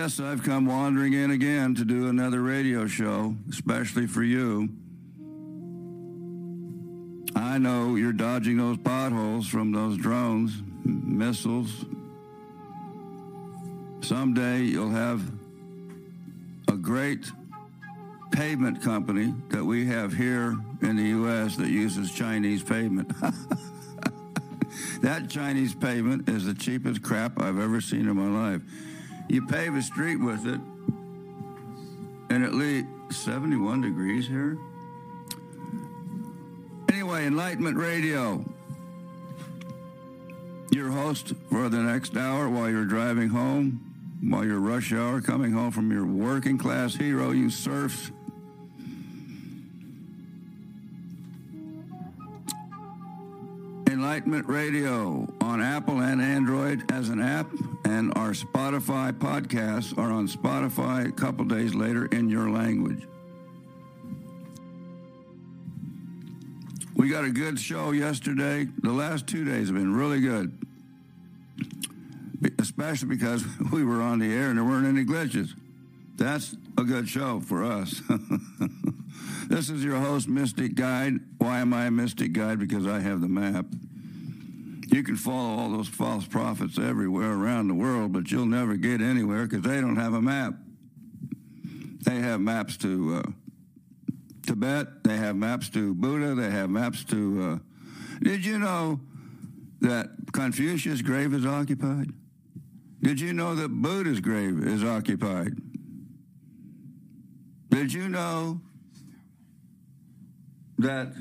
Yes, 0.00 0.20
I've 0.20 0.44
come 0.44 0.66
wandering 0.66 1.12
in 1.12 1.32
again 1.32 1.74
to 1.74 1.84
do 1.84 2.06
another 2.06 2.40
radio 2.40 2.86
show, 2.86 3.34
especially 3.50 4.06
for 4.06 4.22
you. 4.22 4.68
I 7.34 7.58
know 7.58 7.96
you're 7.96 8.12
dodging 8.12 8.58
those 8.58 8.78
potholes 8.78 9.48
from 9.48 9.72
those 9.72 9.98
drones, 9.98 10.62
missiles. 10.84 11.84
Someday 14.00 14.60
you'll 14.60 14.90
have 14.90 15.20
a 16.68 16.76
great 16.76 17.32
pavement 18.30 18.80
company 18.80 19.34
that 19.48 19.64
we 19.64 19.84
have 19.86 20.12
here 20.12 20.56
in 20.80 20.94
the 20.94 21.08
U.S. 21.08 21.56
that 21.56 21.70
uses 21.70 22.12
Chinese 22.12 22.62
pavement. 22.62 23.12
that 25.02 25.28
Chinese 25.28 25.74
pavement 25.74 26.28
is 26.28 26.44
the 26.44 26.54
cheapest 26.54 27.02
crap 27.02 27.42
I've 27.42 27.58
ever 27.58 27.80
seen 27.80 28.08
in 28.08 28.14
my 28.14 28.52
life. 28.52 28.62
You 29.28 29.46
pave 29.46 29.74
a 29.74 29.82
street 29.82 30.16
with 30.16 30.46
it, 30.46 30.60
and 32.30 32.44
at 32.44 32.54
least 32.54 32.86
71 33.10 33.82
degrees 33.82 34.26
here. 34.26 34.56
Anyway, 36.90 37.26
Enlightenment 37.26 37.76
Radio. 37.76 38.44
Your 40.70 40.90
host 40.90 41.34
for 41.50 41.68
the 41.68 41.78
next 41.78 42.16
hour 42.16 42.48
while 42.48 42.70
you're 42.70 42.84
driving 42.84 43.28
home, 43.28 43.80
while 44.22 44.44
you're 44.44 44.60
rush 44.60 44.92
hour, 44.92 45.20
coming 45.20 45.52
home 45.52 45.72
from 45.72 45.90
your 45.92 46.06
working 46.06 46.56
class 46.56 46.94
hero, 46.94 47.30
you 47.30 47.50
surfs. 47.50 48.10
Enlightenment 54.18 54.48
Radio 54.48 55.32
on 55.40 55.62
Apple 55.62 56.00
and 56.00 56.20
Android 56.20 56.90
as 56.90 57.08
an 57.08 57.20
app, 57.20 57.48
and 57.84 58.12
our 58.16 58.30
Spotify 58.30 59.12
podcasts 59.12 59.96
are 59.96 60.10
on 60.10 60.26
Spotify 60.26 61.06
a 61.06 61.12
couple 61.12 61.44
days 61.44 61.72
later 61.72 62.06
in 62.06 62.28
your 62.28 62.50
language. 62.50 63.06
We 66.96 67.08
got 67.08 67.22
a 67.26 67.30
good 67.30 67.60
show 67.60 67.92
yesterday. 67.92 68.66
The 68.82 68.90
last 68.90 69.28
two 69.28 69.44
days 69.44 69.68
have 69.68 69.76
been 69.76 69.94
really 69.94 70.20
good, 70.20 70.66
especially 72.58 73.10
because 73.10 73.44
we 73.72 73.84
were 73.84 74.02
on 74.02 74.18
the 74.18 74.34
air 74.34 74.48
and 74.48 74.58
there 74.58 74.64
weren't 74.64 74.88
any 74.88 75.04
glitches. 75.04 75.50
That's 76.16 76.56
a 76.76 76.82
good 76.82 77.08
show 77.08 77.38
for 77.38 77.62
us. 77.62 78.02
this 79.48 79.70
is 79.70 79.84
your 79.84 80.00
host, 80.00 80.26
Mystic 80.26 80.74
Guide. 80.74 81.20
Why 81.38 81.60
am 81.60 81.72
I 81.72 81.86
a 81.86 81.92
Mystic 81.92 82.32
Guide? 82.32 82.58
Because 82.58 82.84
I 82.84 82.98
have 82.98 83.20
the 83.20 83.28
map. 83.28 83.66
You 84.90 85.02
can 85.02 85.16
follow 85.16 85.60
all 85.60 85.70
those 85.70 85.88
false 85.88 86.26
prophets 86.26 86.78
everywhere 86.78 87.32
around 87.32 87.68
the 87.68 87.74
world, 87.74 88.12
but 88.12 88.30
you'll 88.30 88.46
never 88.46 88.76
get 88.76 89.02
anywhere 89.02 89.46
because 89.46 89.62
they 89.62 89.80
don't 89.82 89.96
have 89.96 90.14
a 90.14 90.22
map. 90.22 90.54
They 92.04 92.20
have 92.20 92.40
maps 92.40 92.78
to 92.78 93.22
uh, 93.22 93.30
Tibet, 94.46 95.04
they 95.04 95.18
have 95.18 95.36
maps 95.36 95.68
to 95.70 95.92
Buddha, 95.94 96.34
they 96.34 96.50
have 96.50 96.70
maps 96.70 97.04
to. 97.04 97.42
Uh, 97.42 97.58
did 98.22 98.46
you 98.46 98.58
know 98.58 98.98
that 99.82 100.08
Confucius' 100.32 101.02
grave 101.02 101.34
is 101.34 101.44
occupied? 101.44 102.10
Did 103.02 103.20
you 103.20 103.34
know 103.34 103.54
that 103.56 103.68
Buddha's 103.68 104.20
grave 104.20 104.66
is 104.66 104.82
occupied? 104.82 105.52
Did 107.68 107.92
you 107.92 108.08
know 108.08 108.62
that 110.78 111.12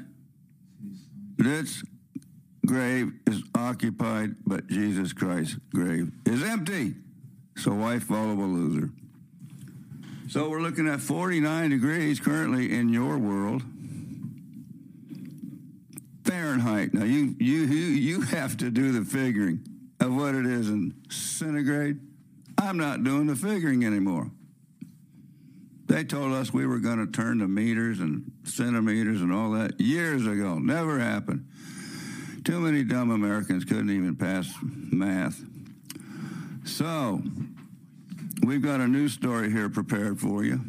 this 1.38 1.84
grave 2.68 3.14
is 3.26 3.42
occupied, 3.56 4.36
but 4.46 4.68
Jesus 4.68 5.14
Christ's 5.14 5.58
grave 5.74 6.12
is 6.26 6.44
empty? 6.44 6.94
So 7.56 7.74
why 7.74 7.98
follow 7.98 8.34
a 8.34 8.46
loser? 8.46 8.92
So 10.30 10.50
we're 10.50 10.62
looking 10.62 10.88
at 10.88 11.00
49 11.00 11.70
degrees 11.72 12.20
currently 12.20 12.78
in 12.78 12.90
your 12.90 13.18
world. 13.18 13.64
Fahrenheit. 16.24 16.94
Now 16.94 17.06
you 17.06 17.36
you 17.40 17.60
you 17.64 17.86
you 17.86 18.22
have 18.22 18.58
to 18.58 18.70
do 18.70 18.92
the 18.92 19.06
figuring 19.06 19.66
of 20.02 20.14
what 20.14 20.36
it 20.36 20.46
is 20.46 20.70
in 20.70 20.94
centigrade. 21.10 22.00
I'm 22.58 22.78
not 22.78 23.04
doing 23.04 23.28
the 23.28 23.36
figuring 23.36 23.86
anymore. 23.86 24.30
They 25.86 26.04
told 26.04 26.34
us 26.34 26.52
we 26.52 26.68
were 26.68 26.80
going 26.80 27.06
to 27.06 27.10
turn 27.10 27.40
to 27.40 27.48
meters 27.48 28.02
and 28.02 28.30
centimeters 28.44 29.22
and 29.22 29.32
all 29.32 29.52
that 29.52 29.80
years 29.80 30.28
ago. 30.28 30.60
Never 30.60 31.00
happened. 31.00 31.48
Too 32.48 32.62
many 32.62 32.86
dumb 32.86 33.12
Americans 33.12 33.66
couldn't 33.66 33.90
even 33.90 34.16
pass 34.16 34.50
math. 34.64 35.38
So, 36.64 37.22
we've 38.46 38.62
got 38.62 38.80
a 38.80 38.88
news 38.88 39.12
story 39.12 39.52
here 39.52 39.68
prepared 39.68 40.18
for 40.18 40.46
you. 40.46 40.62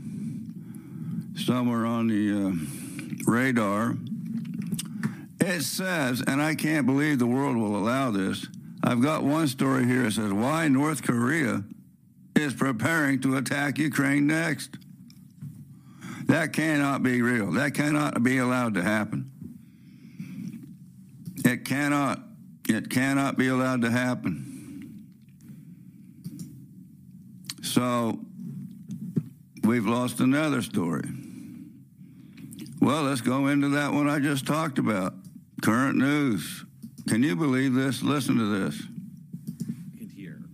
Somewhere 1.37 1.87
on 1.87 2.09
the 2.09 2.49
uh, 2.49 3.31
radar. 3.31 3.94
It 5.41 5.62
says, 5.62 6.21
and 6.27 6.43
I 6.43 6.56
can't 6.56 6.84
believe 6.84 7.21
the 7.21 7.28
world 7.28 7.56
will 7.56 7.77
allow 7.77 8.10
this. 8.10 8.49
I've 8.83 9.00
got 9.00 9.22
one 9.22 9.47
story 9.47 9.87
here 9.87 10.03
that 10.03 10.15
says 10.15 10.33
why 10.33 10.66
North 10.66 11.05
Korea 11.05 11.62
is 12.34 12.55
preparing 12.55 13.21
to 13.21 13.37
attack 13.37 13.78
Ukraine 13.78 14.27
next. 14.27 14.77
That 16.27 16.53
cannot 16.53 17.05
be 17.05 17.22
real. 17.22 17.53
That 17.53 17.75
cannot 17.75 18.25
be 18.25 18.39
allowed 18.39 18.75
to 18.75 18.83
happen. 18.83 19.31
It 21.44 21.65
cannot. 21.65 22.21
It 22.69 22.91
cannot 22.91 23.38
be 23.38 23.49
allowed 23.49 23.82
to 23.82 23.91
happen. 23.91 25.06
So 27.62 28.19
we've 29.62 29.87
lost 29.87 30.21
another 30.21 30.62
story. 30.62 31.09
Well, 32.81 33.03
let's 33.03 33.21
go 33.21 33.48
into 33.48 33.69
that 33.71 33.93
one 33.93 34.09
I 34.09 34.19
just 34.19 34.47
talked 34.47 34.78
about. 34.78 35.15
Current 35.62 35.97
news. 35.97 36.65
Can 37.09 37.22
you 37.22 37.37
believe 37.37 37.75
this? 37.75 38.03
Listen 38.03 38.37
to 38.37 38.44
this. 38.44 38.82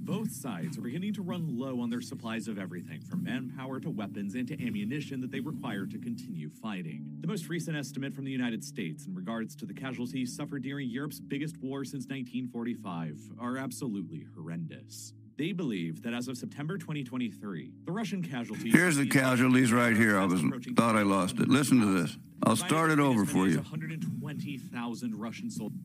Both 0.05 0.33
sides 0.33 0.77
are 0.77 0.83
beginning 0.83 1.15
to 1.15 1.23
run 1.23 1.59
low 1.59 1.81
on 1.81 1.89
their 1.89 2.03
supplies 2.03 2.47
of 2.47 2.59
everything 2.59 3.01
from 3.01 3.25
manpower 3.25 3.81
to 3.81 3.89
weapons 3.89 4.35
and 4.35 4.47
to 4.49 4.67
ammunition 4.67 5.19
that 5.23 5.31
they 5.31 5.41
require 5.41 5.87
to 5.87 5.99
continue 5.99 6.51
fighting. 6.51 7.07
The 7.21 7.27
most 7.27 7.49
recent 7.49 7.75
estimate 7.75 8.13
from 8.13 8.27
the 8.27 8.31
United 8.31 8.63
States 8.63 9.07
in 9.07 9.15
regards 9.15 9.57
to 9.57 9.65
the 9.65 9.73
casualties 9.73 10.37
suffered 10.37 10.63
during 10.63 10.91
Europe's 10.91 11.21
biggest 11.21 11.57
war 11.57 11.87
since 11.87 12.05
1945 12.05 13.19
are 13.41 13.57
absolutely 13.57 14.27
horrendous. 14.37 15.15
They 15.39 15.53
believe 15.53 16.03
that 16.03 16.13
as 16.13 16.29
of 16.29 16.37
September 16.37 16.77
2023, 16.77 17.73
the 17.87 17.91
Russian 17.91 18.23
casualties. 18.23 18.75
Here's 18.75 18.97
the 18.97 19.07
casualties 19.09 19.73
right 19.73 19.97
here. 19.97 20.19
I 20.19 20.27
was 20.27 20.43
thought 20.77 20.97
I 20.97 21.03
lost 21.03 21.39
it. 21.41 21.49
Listen 21.49 21.81
to 21.81 21.87
this. 21.87 22.19
I'll 22.43 22.57
start 22.57 22.91
it 22.91 22.99
over 22.99 23.25
for 23.25 23.49
you. 23.49 23.57
120,000 23.57 25.19
Russian 25.19 25.51
soldiers 25.51 25.79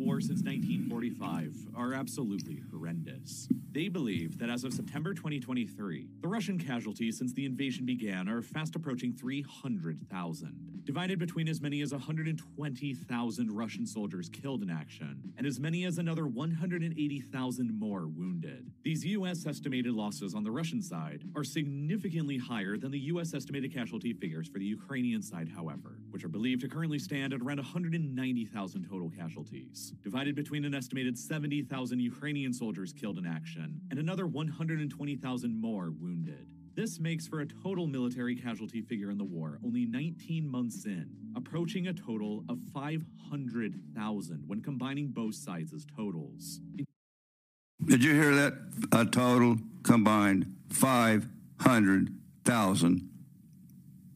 war 0.00 0.20
since 0.20 0.42
1945 0.42 1.54
are 1.76 1.92
absolutely 1.92 2.62
horrendous. 2.70 3.48
They 3.70 3.88
believe 3.88 4.38
that 4.38 4.48
as 4.48 4.64
of 4.64 4.72
September 4.72 5.12
2023, 5.12 6.08
the 6.22 6.28
Russian 6.28 6.58
casualties 6.58 7.18
since 7.18 7.34
the 7.34 7.44
invasion 7.44 7.84
began 7.84 8.28
are 8.28 8.40
fast 8.40 8.74
approaching 8.74 9.12
300,000, 9.12 10.69
divided 10.90 11.20
between 11.20 11.48
as 11.48 11.60
many 11.60 11.82
as 11.82 11.92
120,000 11.92 13.56
Russian 13.56 13.86
soldiers 13.86 14.28
killed 14.28 14.60
in 14.60 14.68
action 14.70 15.32
and 15.38 15.46
as 15.46 15.60
many 15.60 15.84
as 15.84 15.98
another 15.98 16.26
180,000 16.26 17.78
more 17.78 18.08
wounded. 18.08 18.72
These 18.82 19.04
U.S. 19.04 19.46
estimated 19.46 19.92
losses 19.92 20.34
on 20.34 20.42
the 20.42 20.50
Russian 20.50 20.82
side 20.82 21.22
are 21.36 21.44
significantly 21.44 22.38
higher 22.38 22.76
than 22.76 22.90
the 22.90 22.98
U.S. 23.12 23.34
estimated 23.34 23.72
casualty 23.72 24.12
figures 24.12 24.48
for 24.48 24.58
the 24.58 24.64
Ukrainian 24.64 25.22
side, 25.22 25.48
however, 25.48 26.00
which 26.10 26.24
are 26.24 26.28
believed 26.28 26.62
to 26.62 26.68
currently 26.68 26.98
stand 26.98 27.32
at 27.32 27.40
around 27.40 27.58
190,000 27.58 28.88
total 28.90 29.10
casualties, 29.10 29.92
divided 30.02 30.34
between 30.34 30.64
an 30.64 30.74
estimated 30.74 31.16
70,000 31.16 32.00
Ukrainian 32.00 32.52
soldiers 32.52 32.92
killed 32.92 33.18
in 33.18 33.28
action 33.28 33.80
and 33.90 34.00
another 34.00 34.26
120,000 34.26 35.60
more 35.60 35.92
wounded. 35.92 36.48
This 36.74 36.98
makes 37.00 37.26
for 37.26 37.40
a 37.40 37.46
total 37.46 37.86
military 37.86 38.34
casualty 38.36 38.80
figure 38.80 39.10
in 39.10 39.18
the 39.18 39.24
war 39.24 39.58
only 39.64 39.84
19 39.86 40.48
months 40.48 40.84
in, 40.86 41.10
approaching 41.36 41.88
a 41.88 41.92
total 41.92 42.44
of 42.48 42.58
500,000 42.72 44.44
when 44.46 44.62
combining 44.62 45.08
both 45.08 45.34
sides' 45.34 45.74
as 45.74 45.84
totals. 45.96 46.60
Did 47.84 48.04
you 48.04 48.14
hear 48.14 48.34
that? 48.34 48.54
A 48.92 49.04
total 49.04 49.56
combined 49.82 50.54
500,000 50.70 53.08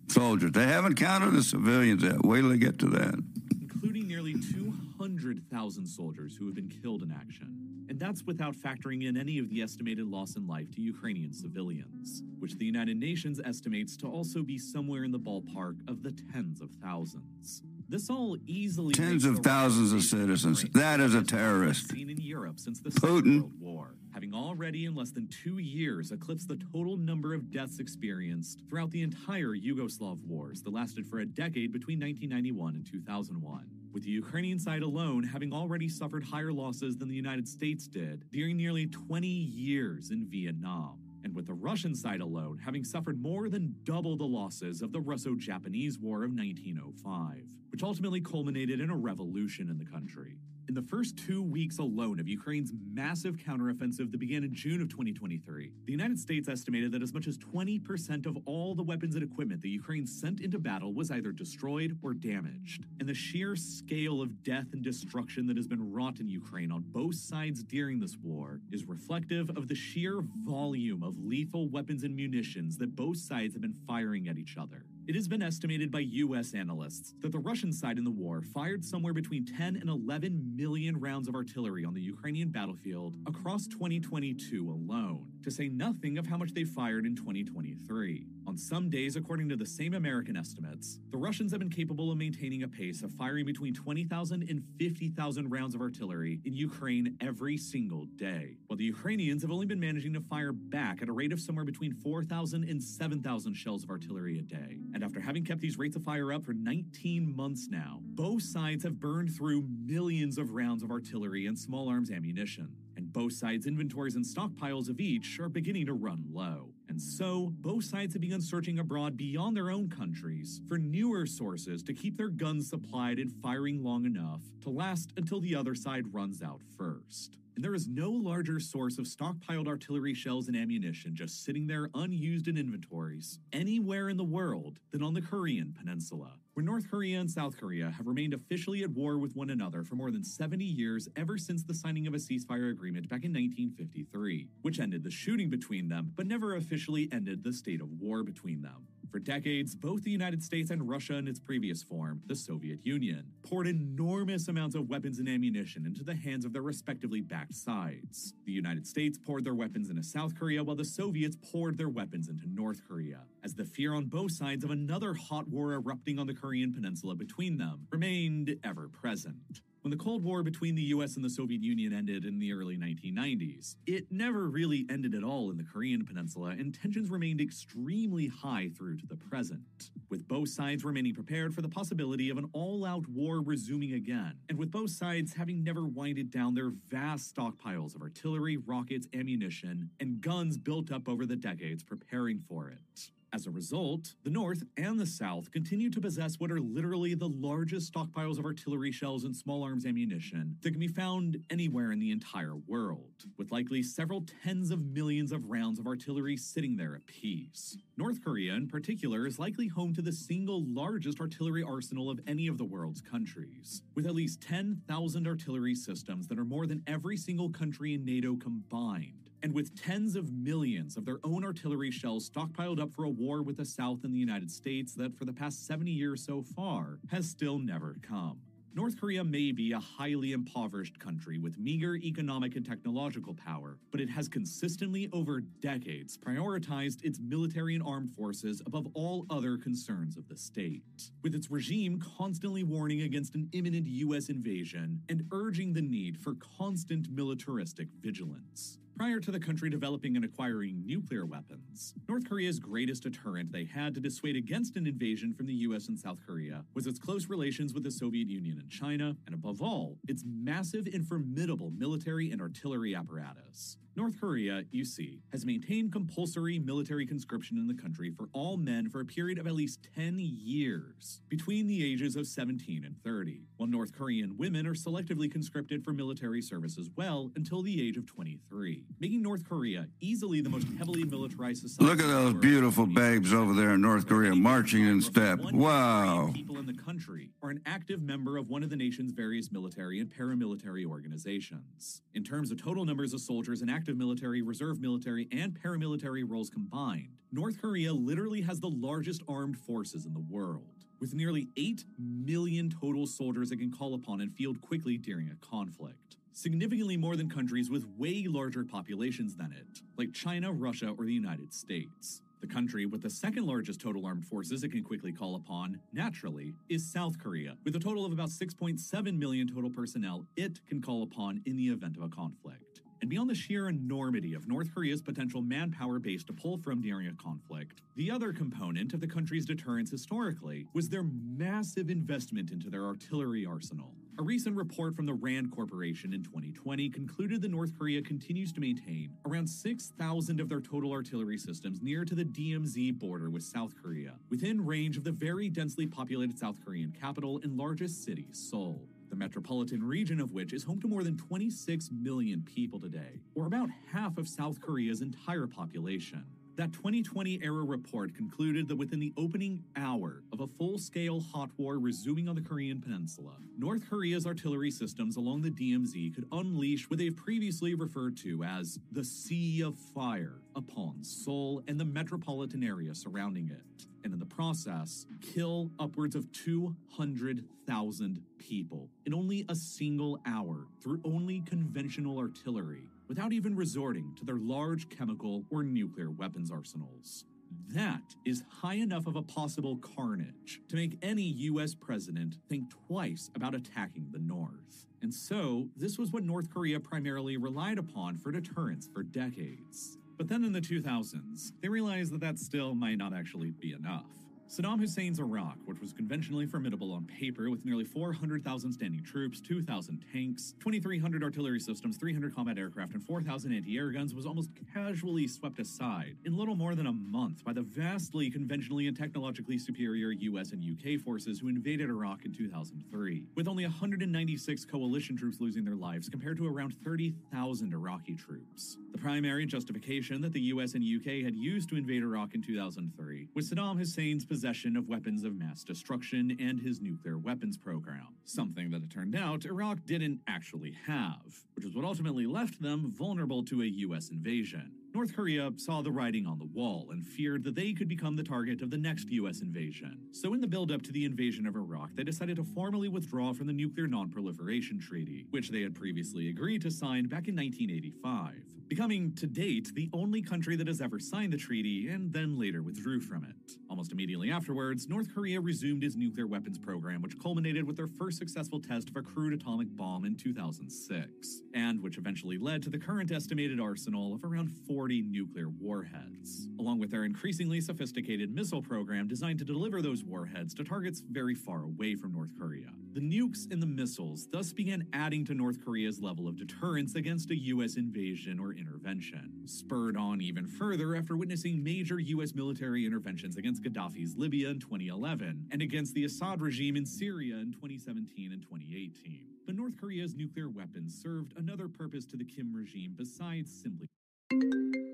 soldiers. 0.08 0.52
They 0.52 0.66
haven't 0.66 0.94
counted 0.94 1.32
the 1.32 1.42
civilians 1.42 2.02
yet. 2.02 2.24
Wait 2.24 2.40
till 2.42 2.50
they 2.50 2.58
get 2.58 2.78
to 2.80 2.88
that. 2.90 3.14
including 3.60 4.06
nearly 4.06 4.34
200,000 4.34 5.86
soldiers 5.86 6.36
who 6.36 6.46
have 6.46 6.54
been 6.54 6.68
killed 6.68 7.02
in 7.02 7.10
action. 7.12 7.74
And 7.88 8.00
that's 8.00 8.22
without 8.25 8.54
factoring 8.54 9.06
in 9.06 9.16
any 9.16 9.38
of 9.38 9.48
the 9.50 9.60
estimated 9.60 10.06
loss 10.06 10.36
in 10.36 10.46
life 10.46 10.70
to 10.72 10.81
Ukrainian 10.81 11.32
civilians, 11.32 12.22
which 12.38 12.56
the 12.56 12.64
United 12.64 12.98
Nations 12.98 13.40
estimates 13.44 13.96
to 13.98 14.06
also 14.06 14.42
be 14.42 14.58
somewhere 14.58 15.04
in 15.04 15.12
the 15.12 15.19
ballpark 15.19 15.76
of 15.88 16.02
the 16.02 16.12
tens 16.12 16.60
of 16.60 16.70
thousands. 16.82 17.62
This 17.88 18.08
all 18.08 18.38
easily 18.46 18.94
Tens 18.94 19.26
of 19.26 19.40
thousands 19.40 19.92
of 19.92 20.02
citizens. 20.02 20.64
That 20.72 21.00
is 21.00 21.14
a 21.14 21.22
terrorist. 21.22 21.90
Seen 21.90 22.08
in 22.08 22.19
Europe 22.19 22.58
since 22.58 22.81
the 22.81 22.88
Putin. 22.90 23.16
Second 23.16 23.40
World 23.42 23.60
War. 23.60 23.94
having 24.12 24.32
already 24.32 24.87
in 24.87 24.94
less 24.94 25.10
than 25.10 25.28
two 25.28 25.58
years 25.58 26.10
eclipsed 26.10 26.48
the 26.48 26.58
total 26.72 26.96
number 26.96 27.34
of 27.34 27.50
deaths 27.50 27.80
experienced 27.80 28.62
throughout 28.69 28.90
the 28.90 29.02
entire 29.02 29.54
Yugoslav 29.54 30.19
wars 30.26 30.62
that 30.62 30.72
lasted 30.72 31.06
for 31.06 31.19
a 31.19 31.26
decade 31.26 31.72
between 31.72 32.00
1991 32.00 32.76
and 32.76 32.87
2001 32.87 33.66
with 33.94 34.02
the 34.02 34.11
Ukrainian 34.11 34.58
side 34.58 34.82
alone 34.82 35.23
having 35.23 35.52
already 35.52 35.88
suffered 35.88 36.25
higher 36.25 36.52
losses 36.52 36.96
than 36.96 37.08
the 37.08 37.14
United 37.14 37.46
States 37.46 37.87
did 37.87 38.25
during 38.32 38.56
nearly 38.56 38.87
20 38.87 39.26
years 39.26 40.11
in 40.11 40.26
Vietnam 40.26 40.99
and 41.23 41.32
with 41.32 41.46
the 41.46 41.55
Russian 41.55 41.94
side 41.94 42.20
alone 42.20 42.58
having 42.62 42.82
suffered 42.82 43.23
more 43.23 43.49
than 43.49 43.76
double 43.85 44.17
the 44.17 44.25
losses 44.25 44.82
of 44.82 44.91
the 44.91 45.00
Russo 45.00 45.37
Japanese 45.37 46.00
War 46.00 46.25
of 46.25 46.32
1905, 46.32 47.46
which 47.70 47.85
ultimately 47.85 48.20
culminated 48.20 48.81
in 48.81 48.91
a 48.91 48.96
revolution 48.96 49.70
in 49.70 49.79
the 49.79 49.85
country. 49.85 50.40
In 50.66 50.75
the 50.75 50.82
first 50.82 51.19
two 51.19 51.43
weeks 51.43 51.78
alone 51.78 52.19
of 52.19 52.26
Ukraine's 52.26 52.72
massive 52.94 53.37
counteroffensive 53.37 54.11
that 54.11 54.19
began 54.19 54.44
in 54.44 54.55
June 54.55 54.81
of 54.81 54.88
2023, 54.88 55.70
the 55.84 55.93
United 55.93 56.19
States 56.19 56.49
estimated 56.49 56.90
that 56.93 57.02
as 57.02 57.12
much 57.12 57.26
as 57.26 57.37
20% 57.37 58.25
of 58.25 58.38
all 58.46 58.75
the 58.75 58.82
weapons 58.82 59.14
and 59.14 59.22
equipment 59.22 59.61
that 59.61 59.69
Ukraine 59.69 60.06
sent 60.06 60.40
into 60.40 60.58
battle 60.58 60.94
was 60.94 61.11
either 61.11 61.32
destroyed 61.32 61.99
or 62.02 62.14
damaged. 62.14 62.87
And 62.99 63.06
the 63.06 63.14
sheer 63.14 63.56
scale 63.56 64.22
of 64.22 64.43
death 64.43 64.72
and 64.72 64.82
destruction 64.82 65.46
that 65.49 65.58
has 65.58 65.69
been 65.69 65.93
wrought 65.93 66.20
in 66.20 66.31
Ukraine 66.31 66.72
on 66.72 66.82
both 66.87 67.16
sides 67.16 67.62
during 67.62 68.00
this 68.00 68.16
war 68.22 68.61
is 68.72 68.84
reflective 68.87 69.50
of 69.50 69.69
the 69.69 69.75
sheer 69.75 70.20
volume 70.46 71.02
of 71.02 71.19
lethal 71.19 71.69
weapons 71.69 72.05
and 72.05 72.16
munitions 72.16 72.78
that 72.78 72.96
both 72.96 73.19
sides 73.19 73.52
have 73.52 73.62
been 73.62 73.76
firing 73.87 74.28
at 74.28 74.38
each 74.38 74.56
other. 74.56 74.87
It 75.06 75.14
has 75.16 75.28
been 75.28 75.42
estimated 75.42 75.90
by 75.90 76.00
U.S. 76.00 76.54
analysts 76.54 77.12
that 77.20 77.30
the 77.30 77.38
Russian 77.38 77.74
side 77.74 77.98
in 77.98 78.04
the 78.04 78.10
war 78.10 78.40
fired 78.40 78.82
somewhere 78.82 79.12
between 79.12 79.44
10 79.44 79.76
and 79.76 79.90
11 79.90 80.56
million 80.56 80.98
rounds 80.98 81.28
of 81.28 81.34
artillery 81.34 81.84
on 81.84 81.92
the 81.92 82.00
Ukrainian 82.00 82.48
battlefield 82.48 83.14
across 83.26 83.66
2022 83.66 84.70
alone, 84.70 85.26
to 85.42 85.50
say 85.50 85.68
nothing 85.68 86.16
of 86.16 86.26
how 86.26 86.38
much 86.38 86.54
they 86.54 86.64
fired 86.64 87.04
in 87.04 87.14
2023. 87.14 88.26
On 88.46 88.58
some 88.58 88.91
days, 88.91 89.17
according 89.17 89.49
to 89.49 89.56
the 89.56 89.64
same 89.64 89.94
American 89.94 90.37
estimates, 90.37 91.00
the 91.11 91.17
Russians 91.17 91.50
have 91.52 91.61
been 91.61 91.70
capable 91.70 92.12
of 92.12 92.19
maintaining 92.19 92.62
a 92.62 92.69
pace 92.69 93.02
of 93.02 93.11
firing 93.12 93.46
between 93.46 93.73
20,000 93.73 94.50
and 94.50 94.62
50,000 94.79 95.50
rounds 95.50 95.75
of 95.75 95.81
artillery 95.81 96.41
in 96.44 96.52
Ukraine 96.52 97.17
every 97.20 97.56
single 97.56 98.05
day, 98.17 98.58
while 98.67 98.76
the 98.76 98.85
Ukrainians 98.85 99.43
have 99.43 99.50
only 99.50 99.67
been 99.67 99.81
managing 99.81 100.12
to 100.12 100.20
fire 100.20 100.52
back 100.52 101.00
at 101.00 101.08
a 101.08 101.12
rate 101.12 101.32
of 101.32 101.41
somewhere 101.41 101.64
between 101.64 101.94
4,000 101.94 102.64
and 102.64 102.82
7,000 102.82 103.55
shells 103.55 103.82
of 103.82 103.91
artillery 103.91 104.38
a 104.38 104.43
day. 104.43 104.79
And 104.93 105.02
after 105.02 105.20
having 105.20 105.44
kept 105.44 105.61
these 105.61 105.79
rates 105.79 105.97
of 105.97 106.05
fire 106.05 106.32
up 106.32 106.44
for 106.44 106.52
19 106.52 107.35
months 107.35 107.69
now, 107.70 108.00
both 108.02 108.43
sides 108.43 108.85
have 108.85 109.00
burned 109.00 109.35
through 109.35 109.67
millions 109.85 110.37
of 110.37 110.50
rounds 110.50 110.82
of 110.82 110.90
artillery 110.90 111.47
and 111.47 111.58
small 111.58 111.88
arms 111.88 112.11
ammunition. 112.11 112.76
And 112.97 113.12
both 113.12 113.32
sides' 113.32 113.67
inventories 113.67 114.14
and 114.14 114.25
stockpiles 114.25 114.88
of 114.88 115.00
each 115.00 115.40
are 115.40 115.49
beginning 115.49 115.87
to 115.87 115.94
run 115.94 116.25
low. 116.31 116.75
And 116.94 117.02
so, 117.02 117.52
both 117.58 117.82
sides 117.82 118.14
have 118.14 118.23
begun 118.23 118.41
searching 118.41 118.79
abroad 118.79 119.17
beyond 119.17 119.56
their 119.56 119.69
own 119.69 119.91
countries 119.91 120.61
for 120.69 120.79
newer 120.79 121.26
sources 121.26 121.82
to 121.82 121.93
keep 121.93 122.17
their 122.17 122.29
guns 122.29 122.70
supplied 122.70 123.19
and 123.19 123.32
firing 123.43 123.82
long 123.82 124.05
enough 124.05 124.43
to 124.61 124.70
last 124.70 125.11
until 125.17 125.41
the 125.41 125.56
other 125.56 125.75
side 125.75 126.14
runs 126.14 126.41
out 126.41 126.61
first. 126.79 127.37
And 127.56 127.64
there 127.64 127.75
is 127.75 127.88
no 127.88 128.12
larger 128.12 128.61
source 128.61 128.99
of 128.99 129.06
stockpiled 129.06 129.67
artillery 129.67 130.14
shells 130.14 130.46
and 130.46 130.56
ammunition 130.56 131.17
just 131.17 131.43
sitting 131.43 131.67
there 131.67 131.91
unused 131.96 132.46
in 132.46 132.56
inventories 132.56 133.40
anywhere 133.52 134.08
in 134.08 134.17
the 134.17 134.23
world 134.23 134.79
than 134.93 135.02
on 135.02 135.14
the 135.14 135.20
Korean 135.20 135.75
Peninsula, 135.76 136.35
where 136.54 136.64
North 136.64 136.88
Korea 136.88 137.20
and 137.20 137.30
South 137.30 137.56
Korea 137.58 137.90
have 137.90 138.06
remained 138.06 138.32
officially 138.32 138.84
at 138.84 138.90
war 138.90 139.18
with 139.18 139.34
one 139.34 139.50
another 139.50 139.82
for 139.82 139.96
more 139.96 140.12
than 140.12 140.22
70 140.22 140.64
years 140.64 141.08
ever 141.16 141.36
since 141.36 141.64
the 141.64 141.74
signing 141.74 142.06
of 142.06 142.14
a 142.14 142.18
ceasefire 142.18 142.70
agreement 142.70 143.08
back 143.08 143.24
in 143.24 143.32
1953, 143.32 144.48
which 144.62 144.78
ended 144.78 145.02
the 145.02 145.10
shooting 145.10 145.50
between 145.50 145.88
them 145.88 146.12
but 146.14 146.26
never 146.26 146.54
officially 146.56 147.08
ended 147.12 147.42
the 147.42 147.52
state 147.52 147.80
of 147.80 147.90
war 148.00 148.22
between 148.22 148.62
them. 148.62 148.86
For 149.10 149.18
decades, 149.18 149.74
both 149.74 150.02
the 150.02 150.10
United 150.10 150.42
States 150.42 150.70
and 150.70 150.88
Russia 150.88 151.14
in 151.14 151.28
its 151.28 151.38
previous 151.38 151.82
form, 151.82 152.20
the 152.26 152.34
Soviet 152.34 152.80
Union, 152.84 153.24
poured 153.42 153.66
enormous 153.66 154.48
amounts 154.48 154.74
of 154.74 154.88
weapons 154.88 155.18
and 155.18 155.28
ammunition 155.28 155.86
into 155.86 156.02
the 156.02 156.14
hands 156.14 156.44
of 156.44 156.52
their 156.52 156.62
respectively 156.62 157.20
backed 157.20 157.54
sides. 157.54 158.34
The 158.44 158.52
United 158.52 158.86
States 158.86 159.18
poured 159.18 159.44
their 159.44 159.54
weapons 159.54 159.90
into 159.90 160.02
South 160.02 160.34
Korea 160.34 160.64
while 160.64 160.76
the 160.76 160.84
Soviets 160.84 161.36
poured 161.50 161.78
their 161.78 161.88
weapons 161.88 162.28
into 162.28 162.48
North 162.48 162.80
Korea, 162.86 163.20
as 163.44 163.54
the 163.54 163.64
fear 163.64 163.94
on 163.94 164.06
both 164.06 164.32
sides 164.32 164.64
of 164.64 164.70
another 164.70 165.14
hot 165.14 165.48
war 165.48 165.72
erupting 165.72 166.18
on 166.18 166.26
the 166.26 166.34
Korean 166.34 166.72
peninsula 166.72 167.14
between 167.14 167.56
them 167.56 167.86
remained 167.90 168.56
ever 168.64 168.88
present. 168.88 169.62
When 169.84 169.90
the 169.90 169.98
Cold 169.98 170.25
War 170.25 170.42
between 170.42 170.75
the 170.75 170.82
US 170.94 171.16
and 171.16 171.22
the 171.22 171.28
Soviet 171.28 171.62
Union 171.62 171.92
ended 171.92 172.25
in 172.25 172.38
the 172.38 172.54
early 172.54 172.78
1990s, 172.78 173.76
it 173.86 174.10
never 174.10 174.48
really 174.48 174.86
ended 174.88 175.14
at 175.14 175.22
all 175.22 175.50
in 175.50 175.58
the 175.58 175.62
Korean 175.62 176.06
peninsula, 176.06 176.52
and 176.58 176.72
tensions 176.72 177.10
remained 177.10 177.42
extremely 177.42 178.28
high 178.28 178.70
through 178.75 178.96
to 178.96 179.06
the 179.06 179.19
present, 179.19 179.90
with 180.08 180.26
both 180.26 180.48
sides 180.48 180.86
remaining 180.86 181.12
prepared 181.12 181.54
for 181.54 181.60
the 181.60 181.69
possibility 181.69 182.31
of 182.31 182.38
an 182.38 182.48
all 182.54 182.86
out 182.86 183.06
war 183.10 183.42
resuming 183.42 183.92
again, 183.92 184.32
and 184.48 184.56
with 184.56 184.70
both 184.70 184.88
sides 184.88 185.34
having 185.34 185.62
never 185.62 185.84
winded 185.87 186.30
down 186.30 186.54
their 186.54 186.70
vast 186.88 187.37
stockpiles 187.37 187.94
of 187.94 188.00
artillery, 188.00 188.56
rockets, 188.56 189.06
ammunition, 189.12 189.90
and 190.00 190.22
guns 190.22 190.56
built 190.56 190.92
up 190.92 191.10
over 191.10 191.26
the 191.26 191.37
decades 191.37 191.82
preparing 191.82 192.40
for 192.48 192.70
it. 192.70 193.10
As 193.34 193.48
a 193.48 193.50
result, 193.50 194.14
the 194.22 194.31
North 194.31 194.62
and 194.76 194.96
the 194.96 195.06
South 195.06 195.50
continue 195.50 195.90
to 195.90 196.00
possess 196.00 196.38
what 196.38 196.52
are 196.52 196.60
literally 196.60 197.14
the 197.14 197.28
largest 197.28 197.92
stockpiles 197.92 198.38
of 198.38 198.44
artillery 198.44 198.92
shells 198.92 199.25
and 199.25 199.34
small 199.34 199.64
arms 199.64 199.84
ammunition 199.84 200.56
that 200.62 200.70
can 200.70 200.78
be 200.78 200.86
found 200.86 201.38
anywhere 201.50 201.90
in 201.90 201.98
the 201.98 202.12
entire 202.12 202.54
world, 202.54 203.25
with 203.36 203.50
likely 203.50 203.82
several 203.82 204.25
tens 204.44 204.70
of 204.70 204.86
millions 204.86 205.32
of 205.32 205.50
rounds 205.50 205.81
of 205.81 205.86
artillery 205.88 206.36
sitting 206.36 206.76
there 206.76 206.94
apiece. 206.94 207.76
North 207.96 208.22
Korea, 208.22 208.54
in 208.54 208.69
particular, 208.69 209.26
is 209.26 209.40
likely 209.40 209.66
home 209.66 209.92
to 209.94 210.02
the 210.02 210.12
single 210.12 210.62
largest 210.64 211.19
artillery 211.19 211.64
arsenal 211.64 212.10
of 212.10 212.20
any 212.28 212.46
of 212.46 212.56
the 212.56 212.64
world's 212.64 213.00
countries, 213.00 213.82
with 213.96 214.06
at 214.06 214.14
least 214.14 214.42
10,000 214.42 215.26
artillery 215.26 215.75
systems 215.75 216.28
that 216.28 216.38
are 216.38 216.44
more 216.44 216.69
than 216.69 216.84
every 216.87 217.16
single 217.16 217.50
country 217.50 217.94
in 217.94 218.04
NATO 218.04 218.37
combined 218.37 219.24
and 219.44 219.52
with 219.52 219.78
tens 219.78 220.16
of 220.16 220.32
millions 220.32 220.96
of 220.96 221.04
their 221.04 221.18
own 221.22 221.44
artillery 221.44 221.90
shells 221.90 222.30
stockpiled 222.30 222.80
up 222.80 222.90
for 222.90 223.04
a 223.04 223.10
war 223.10 223.42
with 223.42 223.58
the 223.58 223.64
South 223.64 224.02
and 224.02 224.14
the 224.14 224.18
United 224.18 224.50
States 224.50 224.94
that, 224.94 225.14
for 225.14 225.26
the 225.26 225.34
past 225.34 225.66
70 225.66 225.90
years 225.90 226.24
so 226.24 226.42
far, 226.42 226.98
has 227.10 227.28
still 227.28 227.58
never 227.58 227.98
come. 228.00 228.40
North 228.72 228.98
Korea 228.98 229.22
may 229.22 229.52
be 229.52 229.72
a 229.72 229.78
highly 229.78 230.32
impoverished 230.32 230.98
country 230.98 231.38
with 231.38 231.58
meager 231.58 231.94
economic 231.94 232.56
and 232.56 232.64
technological 232.64 233.34
power, 233.34 233.76
but 233.92 234.00
it 234.00 234.08
has 234.08 234.28
consistently 234.28 235.10
over 235.12 235.42
decades 235.42 236.16
prioritized 236.16 237.04
its 237.04 237.20
military 237.20 237.74
and 237.74 237.84
armed 237.86 238.12
forces 238.12 238.62
above 238.64 238.88
all 238.94 239.26
other 239.28 239.58
concerns 239.58 240.16
of 240.16 240.26
the 240.26 240.38
state, 240.38 241.10
with 241.22 241.34
its 241.34 241.50
regime 241.50 242.02
constantly 242.16 242.62
warning 242.64 243.02
against 243.02 243.34
an 243.34 243.50
imminent 243.52 243.86
U.S. 243.88 244.30
invasion 244.30 245.02
and 245.10 245.28
urging 245.32 245.74
the 245.74 245.82
need 245.82 246.16
for 246.16 246.32
constant 246.58 247.10
militaristic 247.10 247.88
vigilance. 248.00 248.78
Prior 248.96 249.18
to 249.18 249.32
the 249.32 249.40
country 249.40 249.68
developing 249.68 250.14
and 250.14 250.24
acquiring 250.24 250.86
nuclear 250.86 251.26
weapons, 251.26 251.94
North 252.08 252.28
Korea's 252.28 252.60
greatest 252.60 253.02
deterrent 253.02 253.50
they 253.50 253.64
had 253.64 253.92
to 253.94 254.00
dissuade 254.00 254.36
against 254.36 254.76
an 254.76 254.86
invasion 254.86 255.34
from 255.34 255.46
the 255.46 255.54
US 255.54 255.88
and 255.88 255.98
South 255.98 256.20
Korea 256.24 256.64
was 256.74 256.86
its 256.86 257.00
close 257.00 257.28
relations 257.28 257.74
with 257.74 257.82
the 257.82 257.90
Soviet 257.90 258.28
Union 258.28 258.60
and 258.60 258.70
China, 258.70 259.16
and 259.26 259.34
above 259.34 259.60
all, 259.60 259.98
its 260.06 260.22
massive 260.24 260.86
and 260.86 261.04
formidable 261.04 261.72
military 261.76 262.30
and 262.30 262.40
artillery 262.40 262.94
apparatus. 262.94 263.78
North 263.96 264.18
Korea, 264.20 264.64
you 264.72 264.84
see, 264.84 265.20
has 265.30 265.46
maintained 265.46 265.92
compulsory 265.92 266.58
military 266.58 267.06
conscription 267.06 267.58
in 267.58 267.68
the 267.68 267.80
country 267.80 268.10
for 268.10 268.28
all 268.32 268.56
men 268.56 268.90
for 268.90 269.00
a 269.00 269.04
period 269.04 269.38
of 269.38 269.46
at 269.46 269.54
least 269.54 269.86
10 269.94 270.16
years, 270.18 271.20
between 271.28 271.68
the 271.68 271.84
ages 271.84 272.16
of 272.16 272.26
17 272.26 272.84
and 272.84 272.96
30, 273.04 273.42
while 273.56 273.68
North 273.68 273.92
Korean 273.92 274.36
women 274.36 274.66
are 274.66 274.74
selectively 274.74 275.30
conscripted 275.30 275.84
for 275.84 275.92
military 275.92 276.42
service 276.42 276.76
as 276.76 276.90
well 276.96 277.30
until 277.36 277.62
the 277.62 277.86
age 277.86 277.96
of 277.96 278.04
23, 278.04 278.84
making 279.00 279.23
North 279.23 279.49
Korea 279.49 279.88
easily 280.00 280.41
the 280.41 280.49
most 280.49 280.67
heavily 280.79 281.05
militarized 281.05 281.62
society. 281.62 281.91
Look 281.91 282.00
at 282.00 282.07
those 282.07 282.35
beautiful 282.35 282.87
babes 282.87 283.33
over 283.33 283.53
there 283.53 283.75
in 283.75 283.81
North 283.81 284.07
Korea 284.07 284.35
marching 284.35 284.87
in 284.87 285.00
step. 285.00 285.41
Wow. 285.41 286.31
People 286.35 286.59
in 286.59 286.67
the 286.67 286.75
country 286.75 287.31
are 287.43 287.50
an 287.50 287.61
active 287.67 288.03
member 288.03 288.37
of 288.37 288.49
one 288.49 288.62
of 288.62 288.71
the 288.71 288.76
nation's 288.76 289.12
various 289.12 289.50
military 289.53 290.00
and 290.00 290.09
paramilitary 290.09 290.87
organizations. 290.87 292.03
In 292.14 292.25
terms 292.25 292.50
of 292.50 292.62
total 292.62 292.85
numbers 292.85 293.12
of 293.12 293.21
soldiers 293.21 293.61
and 293.62 293.71
active 293.71 293.97
military, 293.97 294.43
reserve 294.43 294.81
military, 294.81 295.29
and 295.33 295.59
paramilitary 295.59 296.29
roles 296.29 296.50
combined, 296.50 297.17
North 297.33 297.61
Korea 297.61 297.93
literally 297.93 298.43
has 298.43 298.61
the 298.61 298.71
largest 298.71 299.23
armed 299.29 299.59
forces 299.59 300.07
in 300.07 300.14
the 300.14 300.21
world, 300.21 300.85
with 301.00 301.14
nearly 301.14 301.49
8 301.57 301.85
million 301.99 302.71
total 302.71 303.07
soldiers 303.07 303.50
it 303.50 303.57
can 303.57 303.73
call 303.73 303.95
upon 303.95 304.21
and 304.21 304.33
field 304.33 304.61
quickly 304.61 304.97
during 304.97 305.29
a 305.29 305.35
conflict. 305.45 305.99
Significantly 306.37 306.97
more 306.97 307.14
than 307.14 307.31
countries 307.31 307.71
with 307.71 307.87
way 307.97 308.26
larger 308.29 308.64
populations 308.64 309.37
than 309.37 309.53
it, 309.53 309.83
like 309.97 310.12
China, 310.12 310.50
Russia, 310.53 310.93
or 310.99 311.05
the 311.05 311.12
United 311.12 311.55
States. 311.55 312.23
The 312.41 312.49
country 312.49 312.87
with 312.87 313.03
the 313.03 313.09
second 313.09 313.47
largest 313.47 313.81
total 313.81 314.05
armed 314.05 314.26
forces 314.26 314.64
it 314.64 314.73
can 314.73 314.83
quickly 314.83 315.12
call 315.12 315.37
upon, 315.37 315.79
naturally, 315.93 316.57
is 316.69 316.85
South 316.85 317.21
Korea, 317.21 317.57
with 317.62 317.76
a 317.76 317.79
total 317.79 318.05
of 318.05 318.11
about 318.11 318.31
6.7 318.31 319.17
million 319.17 319.47
total 319.47 319.71
personnel 319.71 320.26
it 320.35 320.59
can 320.67 320.83
call 320.83 321.05
upon 321.05 321.41
in 321.47 321.57
the 321.57 321.69
event 321.69 321.97
of 321.97 322.03
a 322.03 322.09
conflict. 322.09 322.81
And 323.00 323.09
beyond 323.09 323.31
the 323.31 323.35
sheer 323.37 323.69
enormity 323.69 324.35
of 324.35 324.49
North 324.49 324.75
Korea's 324.75 325.03
potential 325.03 325.41
manpower 325.41 326.00
base 326.00 326.25
to 326.25 326.33
pull 326.33 326.59
from 326.59 326.83
during 326.83 327.07
a 327.07 327.14
conflict, 327.14 327.83
the 327.95 328.11
other 328.11 328.33
component 328.33 328.93
of 328.93 329.00
the 329.00 329.07
country's 329.07 329.47
deterrence 329.47 329.93
historically 329.93 330.67
was 330.75 330.88
their 330.88 331.05
massive 331.05 331.91
investment 331.91 332.50
into 332.50 332.71
their 332.71 332.87
artillery 332.87 333.47
arsenal. 333.47 333.95
A 334.16 334.23
recent 334.23 334.54
report 334.54 334.94
from 334.94 335.06
the 335.06 335.14
RAND 335.14 335.50
Corporation 335.50 336.12
in 336.12 336.23
2020 336.23 336.88
concluded 336.88 337.42
that 337.42 337.50
North 337.50 337.76
Korea 337.76 338.00
continues 338.00 338.52
to 338.52 338.61
maintain 338.61 339.11
around 339.26 339.49
6,000 339.49 340.40
of 340.40 340.49
their 340.49 340.61
total 340.61 340.92
artillery 340.92 341.37
systems 341.37 341.83
near 341.83 342.04
to 342.04 342.14
the 342.14 342.25
DMZ 342.25 342.97
border 342.97 343.28
with 343.28 343.42
South 343.42 343.75
Korea, 343.83 344.14
within 344.30 344.64
range 344.64 344.97
of 344.97 345.02
the 345.02 345.11
very 345.11 345.49
densely 345.49 345.85
populated 345.85 346.38
South 346.38 346.64
Korean 346.64 346.92
capital 346.92 347.40
and 347.42 347.56
largest 347.56 348.04
city, 348.04 348.28
Seoul 348.30 348.87
the 349.11 349.16
metropolitan 349.16 349.83
region 349.83 350.21
of 350.21 350.33
which 350.33 350.52
is 350.52 350.64
home 350.64 350.80
to 350.80 350.88
more 350.88 351.04
than 351.04 351.16
26 351.16 351.90
million 351.92 352.42
people 352.42 352.80
today, 352.80 353.21
or 353.37 353.47
about 353.47 353.68
half 353.92 354.18
of 354.18 354.28
South 354.28 354.61
Korea's 354.61 355.02
entire 355.02 355.47
population. 355.47 356.25
That 356.56 356.73
2020 356.73 357.40
era 357.42 357.64
report 357.64 358.14
concluded 358.14 358.68
that 358.68 358.76
within 358.76 359.00
the 359.00 359.12
opening 359.16 359.64
hour 359.75 360.23
of 360.32 360.40
a 360.40 360.46
full 360.46 360.78
scale 360.78 361.18
hot 361.18 361.50
war 361.56 361.80
resuming 361.80 362.28
on 362.28 362.37
the 362.37 362.42
Korean 362.42 362.80
peninsula, 362.80 363.32
North 363.58 363.90
Korea's 363.90 364.25
artillery 364.25 364.70
systems 364.70 365.16
along 365.16 365.42
the 365.42 365.50
DMZ 365.50 366.14
could 366.14 366.26
unleash 366.30 366.88
what 366.88 367.00
they've 367.00 367.16
previously 367.16 367.75
referred 367.75 368.16
to 368.18 368.44
as 368.44 368.78
the 368.92 369.02
Sea 369.02 369.62
of 369.62 369.76
Fire 369.76 370.42
upon 370.54 371.02
Seoul 371.02 371.61
and 371.66 371.80
the 371.80 371.84
metropolitan 371.84 372.62
area 372.62 372.94
surrounding 372.94 373.50
it, 373.50 373.87
and 374.04 374.12
in 374.12 374.20
the 374.20 374.25
process, 374.25 375.06
kill 375.20 375.73
upwards 375.80 376.14
of 376.14 376.30
200,000 376.30 378.23
people 378.38 378.88
in 379.06 379.12
only 379.12 379.44
a 379.49 379.56
single 379.56 380.20
hour 380.25 380.68
through 380.80 381.00
only 381.04 381.40
conventional 381.40 382.16
artillery 382.16 382.84
without 383.08 383.32
even 383.32 383.56
resorting 383.56 384.14
to 384.16 384.25
their 384.25 384.37
large 384.37 384.88
chemical 384.88 385.44
or 385.50 385.62
nuclear 385.62 386.11
weapons 386.11 386.50
arsenals. 386.50 387.25
That 387.68 388.14
is 388.25 388.42
high 388.49 388.75
enough 388.75 389.06
of 389.06 389.16
a 389.16 389.23
possible 389.23 389.76
carnage 389.76 390.61
to 390.68 390.76
make 390.76 390.99
any 391.02 391.23
US 391.23 391.75
president 391.75 392.37
think 392.49 392.70
twice 392.88 393.30
about 393.34 393.54
attacking 393.54 394.08
the 394.11 394.18
North. 394.18 394.87
And 395.02 395.12
so, 395.12 395.68
this 395.76 395.99
was 395.99 396.11
what 396.11 396.25
North 396.25 396.49
Korea 396.49 396.80
primarily 396.80 397.37
relied 397.37 397.78
upon 397.78 398.16
for 398.16 398.32
deterrence 398.32 398.88
for 398.92 399.02
decades. 399.02 399.99
But 400.16 400.28
then 400.28 400.44
in 400.44 400.52
the 400.52 400.61
2000s, 400.61 401.52
they 401.61 401.68
realized 401.68 402.12
that 402.12 402.20
that 402.20 402.38
still 402.38 402.75
might 402.75 402.99
not 402.99 403.12
actually 403.12 403.50
be 403.50 403.73
enough. 403.73 404.24
Saddam 404.48 404.78
Hussein's 404.78 405.18
Iraq, 405.18 405.56
which 405.64 405.80
was 405.80 405.92
conventionally 405.92 406.46
formidable 406.46 406.92
on 406.92 407.06
paper 407.06 407.50
with 407.50 407.64
nearly 407.64 407.84
400,000 407.84 408.72
standing 408.72 409.02
troops, 409.02 409.40
2,000 409.40 410.04
tanks, 410.12 410.54
2,300 410.60 411.24
artillery 411.24 411.58
systems, 411.58 411.96
300 411.96 412.34
combat 412.34 412.58
aircraft, 412.58 412.92
and 412.92 413.02
4,000 413.02 413.52
anti 413.52 413.76
air 413.76 413.90
guns, 413.90 414.14
was 414.14 414.26
almost 414.26 414.50
casually 414.72 415.26
swept 415.26 415.58
aside 415.58 416.16
in 416.24 416.36
little 416.36 416.54
more 416.54 416.74
than 416.74 416.86
a 416.86 416.92
month 416.92 417.42
by 417.42 417.52
the 417.52 417.62
vastly 417.62 418.30
conventionally 418.30 418.86
and 418.86 418.96
technologically 418.96 419.58
superior 419.58 420.12
US 420.12 420.52
and 420.52 420.62
UK 420.62 421.00
forces 421.00 421.40
who 421.40 421.48
invaded 421.48 421.88
Iraq 421.88 422.24
in 422.24 422.32
2003, 422.32 423.24
with 423.34 423.48
only 423.48 423.64
196 423.64 424.64
coalition 424.66 425.16
troops 425.16 425.40
losing 425.40 425.64
their 425.64 425.74
lives 425.74 426.08
compared 426.08 426.36
to 426.36 426.46
around 426.46 426.74
30,000 426.84 427.72
Iraqi 427.72 428.14
troops. 428.14 428.76
The 428.92 428.98
primary 428.98 429.46
justification 429.46 430.20
that 430.20 430.32
the 430.32 430.40
US 430.42 430.74
and 430.74 430.84
UK 430.84 431.24
had 431.24 431.34
used 431.34 431.68
to 431.70 431.76
invade 431.76 432.02
Iraq 432.02 432.34
in 432.34 432.42
2003 432.42 433.28
was 433.34 433.50
Saddam 433.50 433.78
Hussein's 433.78 434.24
possession 434.35 434.76
of 434.76 434.88
weapons 434.88 435.23
of 435.23 435.37
mass 435.37 435.62
destruction 435.62 436.37
and 436.41 436.61
his 436.61 436.81
nuclear 436.81 437.17
weapons 437.17 437.57
program, 437.57 438.09
something 438.25 438.69
that 438.69 438.83
it 438.83 438.91
turned 438.91 439.14
out 439.14 439.45
Iraq 439.45 439.79
didn't 439.87 440.19
actually 440.26 440.75
have, 440.88 441.23
which 441.55 441.64
is 441.64 441.73
what 441.73 441.85
ultimately 441.85 442.26
left 442.26 442.61
them 442.61 442.91
vulnerable 442.91 443.45
to 443.45 443.62
a 443.62 443.67
US 443.67 444.09
invasion. 444.09 444.73
North 444.94 445.16
Korea 445.16 445.50
saw 445.56 445.82
the 445.82 445.90
writing 445.90 446.24
on 446.24 446.38
the 446.38 446.44
wall 446.44 446.90
and 446.92 447.04
feared 447.04 447.42
that 447.42 447.56
they 447.56 447.72
could 447.72 447.88
become 447.88 448.14
the 448.14 448.22
target 448.22 448.62
of 448.62 448.70
the 448.70 448.76
next 448.76 449.10
US 449.10 449.40
invasion. 449.40 449.98
So, 450.12 450.34
in 450.34 450.40
the 450.40 450.46
build 450.46 450.70
up 450.70 450.82
to 450.82 450.92
the 450.92 451.04
invasion 451.04 451.48
of 451.48 451.56
Iraq, 451.56 451.90
they 451.96 452.04
decided 452.04 452.36
to 452.36 452.44
formally 452.44 452.88
withdraw 452.88 453.32
from 453.32 453.48
the 453.48 453.52
Nuclear 453.52 453.88
Non-Proliferation 453.88 454.78
Treaty, 454.78 455.26
which 455.30 455.50
they 455.50 455.62
had 455.62 455.74
previously 455.74 456.28
agreed 456.28 456.62
to 456.62 456.70
sign 456.70 457.08
back 457.08 457.26
in 457.26 457.34
1985, 457.34 458.34
becoming 458.68 459.12
to 459.16 459.26
date 459.26 459.74
the 459.74 459.90
only 459.92 460.22
country 460.22 460.54
that 460.54 460.68
has 460.68 460.80
ever 460.80 461.00
signed 461.00 461.32
the 461.32 461.38
treaty 461.38 461.88
and 461.88 462.12
then 462.12 462.38
later 462.38 462.62
withdrew 462.62 463.00
from 463.00 463.24
it. 463.24 463.56
Almost 463.68 463.90
immediately 463.90 464.30
afterwards, 464.30 464.88
North 464.88 465.12
Korea 465.12 465.40
resumed 465.40 465.82
its 465.82 465.96
nuclear 465.96 466.28
weapons 466.28 466.58
program, 466.58 467.02
which 467.02 467.18
culminated 467.18 467.64
with 467.64 467.76
their 467.76 467.88
first 467.88 468.18
successful 468.18 468.60
test 468.60 468.90
of 468.90 468.96
a 468.96 469.02
crude 469.02 469.32
atomic 469.32 469.66
bomb 469.76 470.04
in 470.04 470.14
2006, 470.14 471.40
and 471.52 471.82
which 471.82 471.98
eventually 471.98 472.38
led 472.38 472.62
to 472.62 472.70
the 472.70 472.78
current 472.78 473.10
estimated 473.10 473.58
arsenal 473.58 474.14
of 474.14 474.22
around 474.22 474.52
40 474.85 475.00
nuclear 475.09 475.49
warheads, 475.49 476.47
along 476.61 476.79
with 476.79 476.91
their 476.91 477.07
increasingly 477.07 477.59
sophisticated 477.59 478.35
missile 478.35 478.61
program 478.61 479.09
designed 479.09 479.38
to 479.38 479.45
deliver 479.47 479.81
those 479.81 480.05
warheads 480.05 480.53
to 480.53 480.62
targets 480.62 481.00
very 481.11 481.35
far 481.35 481.62
away 481.62 481.95
from 481.95 482.12
North 482.12 482.38
Korea. 482.38 482.69
The 482.93 483.00
nukes 483.00 483.50
and 483.50 483.62
the 483.62 483.67
missiles 483.67 484.29
thus 484.31 484.53
began 484.53 484.87
adding 484.93 485.25
to 485.25 485.33
North 485.33 485.64
Korea's 485.64 486.03
level 486.03 486.29
of 486.29 486.37
deterrence 486.37 486.97
against 486.97 487.31
a 487.31 487.35
U.S. 487.35 487.76
invasion 487.76 488.38
or 488.38 488.53
intervention, 488.53 489.33
spurred 489.47 489.97
on 489.97 490.21
even 490.21 490.47
further 490.47 490.95
after 490.95 491.17
witnessing 491.17 491.64
major 491.64 491.99
U.S. 491.99 492.35
military 492.35 492.85
interventions 492.85 493.38
against 493.38 493.62
Gaddafi's 493.62 494.19
Libya 494.19 494.50
in 494.50 494.61
2011 494.61 495.47
and 495.50 495.62
against 495.62 495.95
the 495.95 496.05
Assad 496.05 496.43
regime 496.43 496.76
in 496.76 496.85
Syria 496.85 497.37
in 497.37 497.55
2017 497.55 498.33
and 498.33 498.43
2018. 498.43 499.29
But 499.47 499.57
North 499.57 499.81
Korea's 499.81 500.14
nuclear 500.14 500.50
weapons 500.50 501.00
served 501.03 501.33
another 501.38 501.69
purpose 501.69 502.05
to 502.07 502.19
the 502.19 502.25
Kim 502.25 502.55
regime 502.55 502.93
besides 502.99 503.50
simply 503.50 503.87
Thank 504.31 504.43
you. 504.43 504.93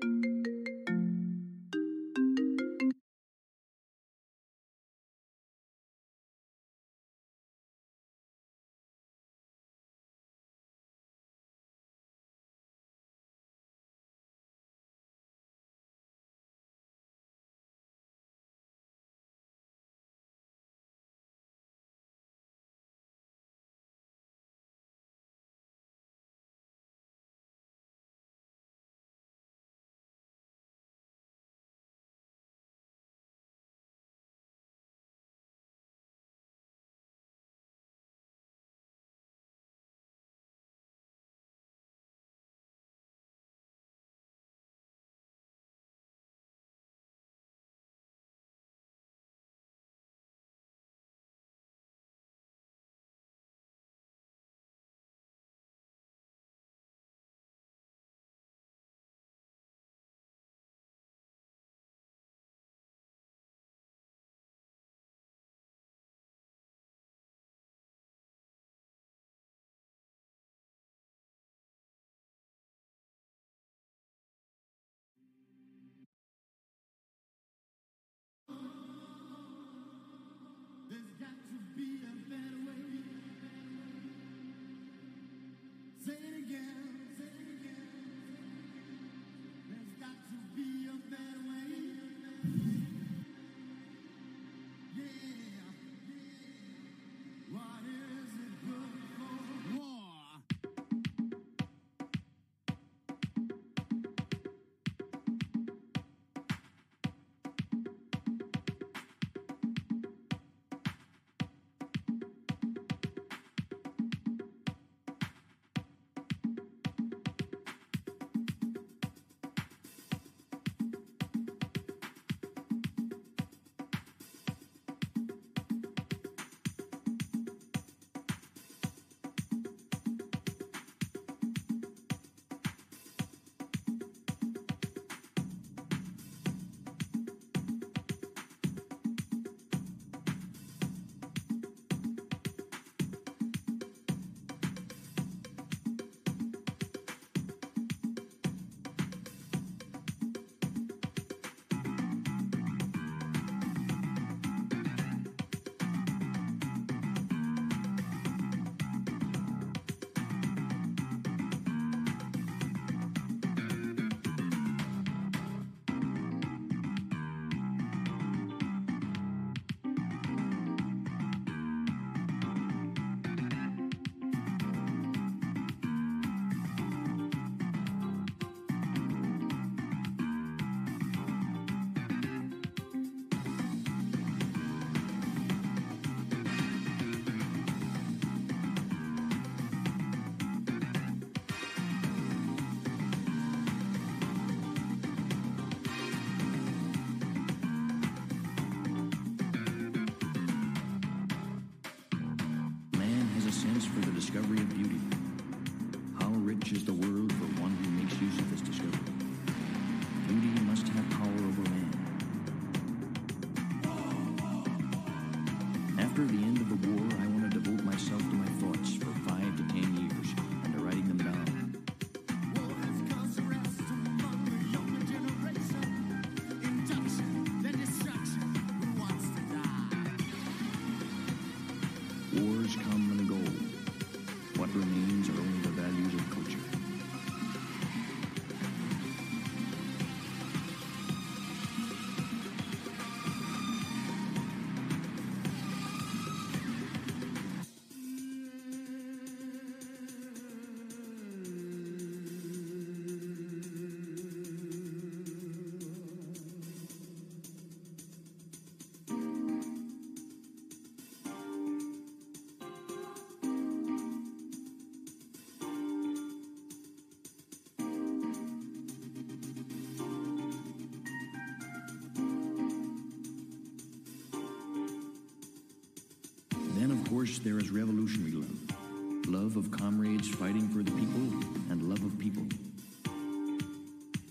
Course, 277.21 277.37
there 277.37 277.59
is 277.59 277.69
revolutionary 277.69 278.31
love 278.31 279.27
love 279.27 279.55
of 279.55 279.69
comrades 279.69 280.27
fighting 280.27 280.67
for 280.69 280.81
the 280.81 280.89
people 280.89 281.21
and 281.69 281.83
love 281.83 282.03
of 282.03 282.17
people. 282.17 282.41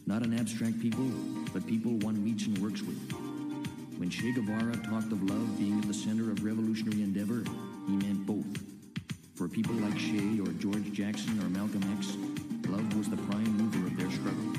Not 0.06 0.22
an 0.26 0.36
abstract 0.36 0.80
people, 0.80 1.06
but 1.52 1.64
people 1.68 1.92
one 1.98 2.18
meets 2.24 2.46
and 2.46 2.58
works 2.58 2.82
with. 2.82 2.98
When 3.96 4.10
Che 4.10 4.32
Guevara 4.32 4.76
talked 4.78 5.12
of 5.12 5.22
love 5.22 5.56
being 5.56 5.78
at 5.78 5.86
the 5.86 5.94
center 5.94 6.32
of 6.32 6.42
revolutionary 6.42 7.04
endeavor, 7.04 7.44
he 7.86 7.92
meant 7.92 8.26
both. 8.26 8.58
For 9.36 9.46
people 9.46 9.76
like 9.76 9.96
Che 9.96 10.40
or 10.40 10.50
George 10.58 10.92
Jackson 10.92 11.38
or 11.38 11.48
Malcolm 11.48 11.84
X, 11.96 12.16
love 12.68 12.92
was 12.96 13.08
the 13.08 13.18
prime 13.30 13.56
mover 13.56 13.86
of 13.86 13.96
their 13.96 14.10
struggle, 14.10 14.52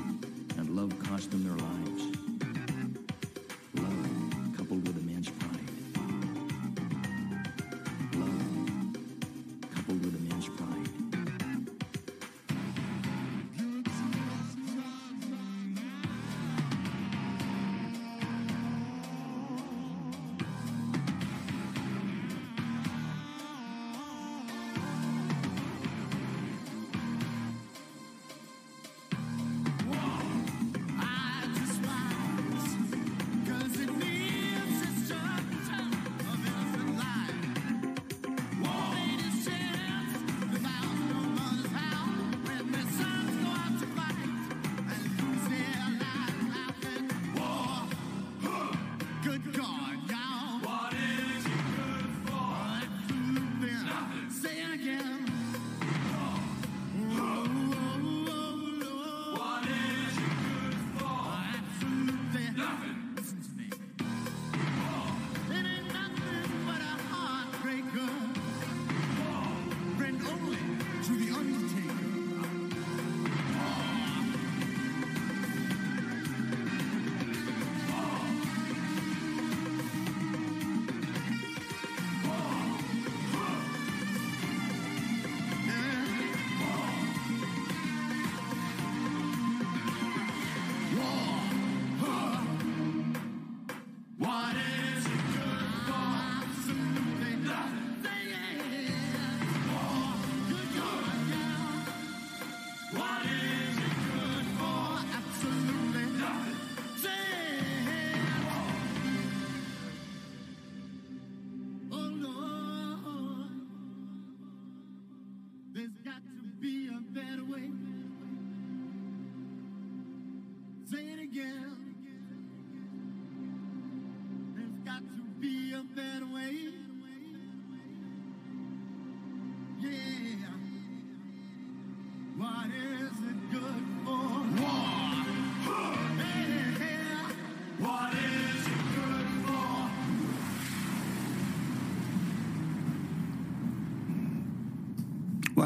and 0.57 0.69
love 0.69 0.97
cost 1.03 1.31
them 1.31 1.43
their 1.43 1.57
lives. 1.57 1.60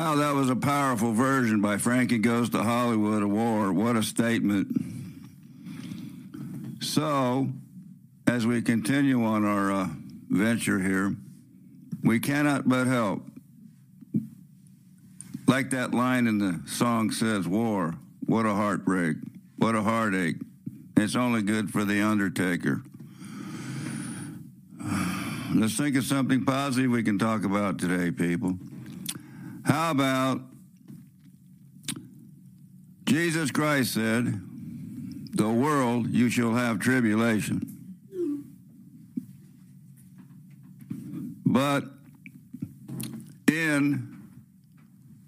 Wow, 0.06 0.18
that 0.18 0.36
was 0.36 0.52
a 0.52 0.56
powerful 0.56 1.14
version 1.14 1.62
by 1.62 1.80
Frankie 1.80 2.20
Goes 2.20 2.52
to 2.52 2.62
Hollywood 2.62 3.24
of 3.24 3.32
War. 3.32 3.74
What 3.74 3.96
a 3.96 4.04
statement. 4.04 4.68
So, 6.80 7.50
as 8.28 8.46
we 8.46 8.62
continue 8.62 9.24
on 9.24 9.44
our 9.46 9.72
uh, 9.72 9.88
venture 10.30 10.78
here, 10.78 11.16
we 12.04 12.20
cannot 12.20 12.70
but 12.70 12.86
help. 12.86 13.24
Like 15.48 15.72
that 15.72 15.92
line 15.92 16.28
in 16.28 16.38
the 16.38 16.62
song 16.68 17.10
says, 17.10 17.48
War, 17.48 17.96
what 18.28 18.46
a 18.46 18.54
heartbreak, 18.54 19.18
what 19.58 19.74
a 19.74 19.82
heartache. 19.82 20.36
It's 20.98 21.16
only 21.16 21.42
good 21.42 21.72
for 21.72 21.84
the 21.84 22.04
undertaker. 22.04 22.84
Let's 25.56 25.76
think 25.76 25.96
of 25.96 26.04
something 26.04 26.46
positive 26.46 26.92
we 26.92 27.02
can 27.02 27.18
talk 27.18 27.44
about 27.44 27.80
today, 27.80 28.12
people. 28.12 28.60
How 29.66 29.92
about 29.92 30.42
Jesus 33.06 33.50
Christ 33.50 33.94
said, 33.94 34.42
The 35.34 35.50
world 35.50 36.10
you 36.10 36.30
shall 36.30 36.54
have 36.54 36.80
tribulation. 36.80 37.72
But 41.46 41.86
in 43.48 44.28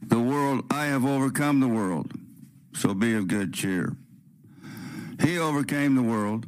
the 0.01 0.19
world 0.19 0.65
I 0.69 0.85
have 0.85 1.05
overcome 1.05 1.59
the 1.59 1.67
world. 1.67 2.11
So 2.73 2.93
be 2.93 3.15
of 3.15 3.27
good 3.27 3.53
cheer. 3.53 3.95
He 5.23 5.39
overcame 5.39 5.95
the 5.95 6.03
world. 6.03 6.45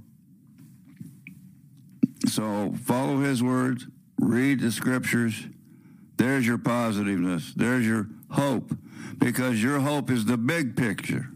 So 2.28 2.74
follow 2.84 3.22
his 3.22 3.42
words, 3.42 3.88
read 4.20 4.60
the 4.60 4.72
scriptures. 4.72 5.48
There's 6.20 6.46
your 6.46 6.58
positiveness. 6.58 7.54
There's 7.56 7.88
your 7.88 8.10
hope. 8.30 8.78
Because 9.18 9.64
your 9.64 9.80
hope 9.80 10.12
is 10.12 10.26
the 10.26 10.38
big 10.38 10.76
picture. 10.76 11.30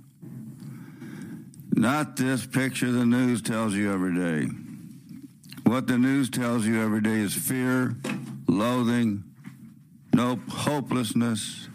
Not 1.71 2.17
this 2.17 2.45
picture 2.45 2.91
the 2.91 3.05
news 3.05 3.41
tells 3.41 3.73
you 3.73 3.91
every 3.91 4.13
day. 4.13 4.53
What 5.65 5.87
the 5.87 5.97
news 5.97 6.29
tells 6.29 6.65
you 6.67 6.81
every 6.81 6.99
day 6.99 7.19
is 7.19 7.33
fear, 7.33 7.95
loathing, 8.47 9.23
nope, 10.13 10.41
hopelessness. 10.49 11.69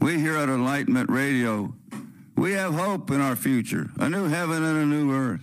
We 0.00 0.18
here 0.18 0.36
at 0.36 0.48
Enlightenment 0.48 1.10
Radio, 1.10 1.74
we 2.36 2.52
have 2.52 2.74
hope 2.74 3.10
in 3.10 3.20
our 3.20 3.36
future, 3.36 3.90
a 3.98 4.08
new 4.08 4.28
heaven 4.28 4.64
and 4.64 4.78
a 4.78 4.86
new 4.86 5.12
earth. 5.12 5.42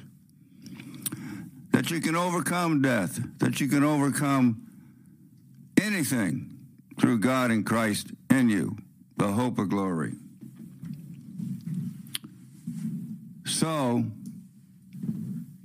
That 1.71 1.91
you 1.91 2.01
can 2.01 2.15
overcome 2.15 2.81
death, 2.81 3.19
that 3.37 3.61
you 3.61 3.67
can 3.67 3.83
overcome 3.83 4.67
anything 5.79 6.50
through 7.01 7.17
God 7.17 7.49
and 7.49 7.65
Christ 7.65 8.11
in 8.29 8.47
you, 8.47 8.77
the 9.17 9.27
hope 9.27 9.57
of 9.57 9.69
glory. 9.69 10.13
So, 13.43 14.05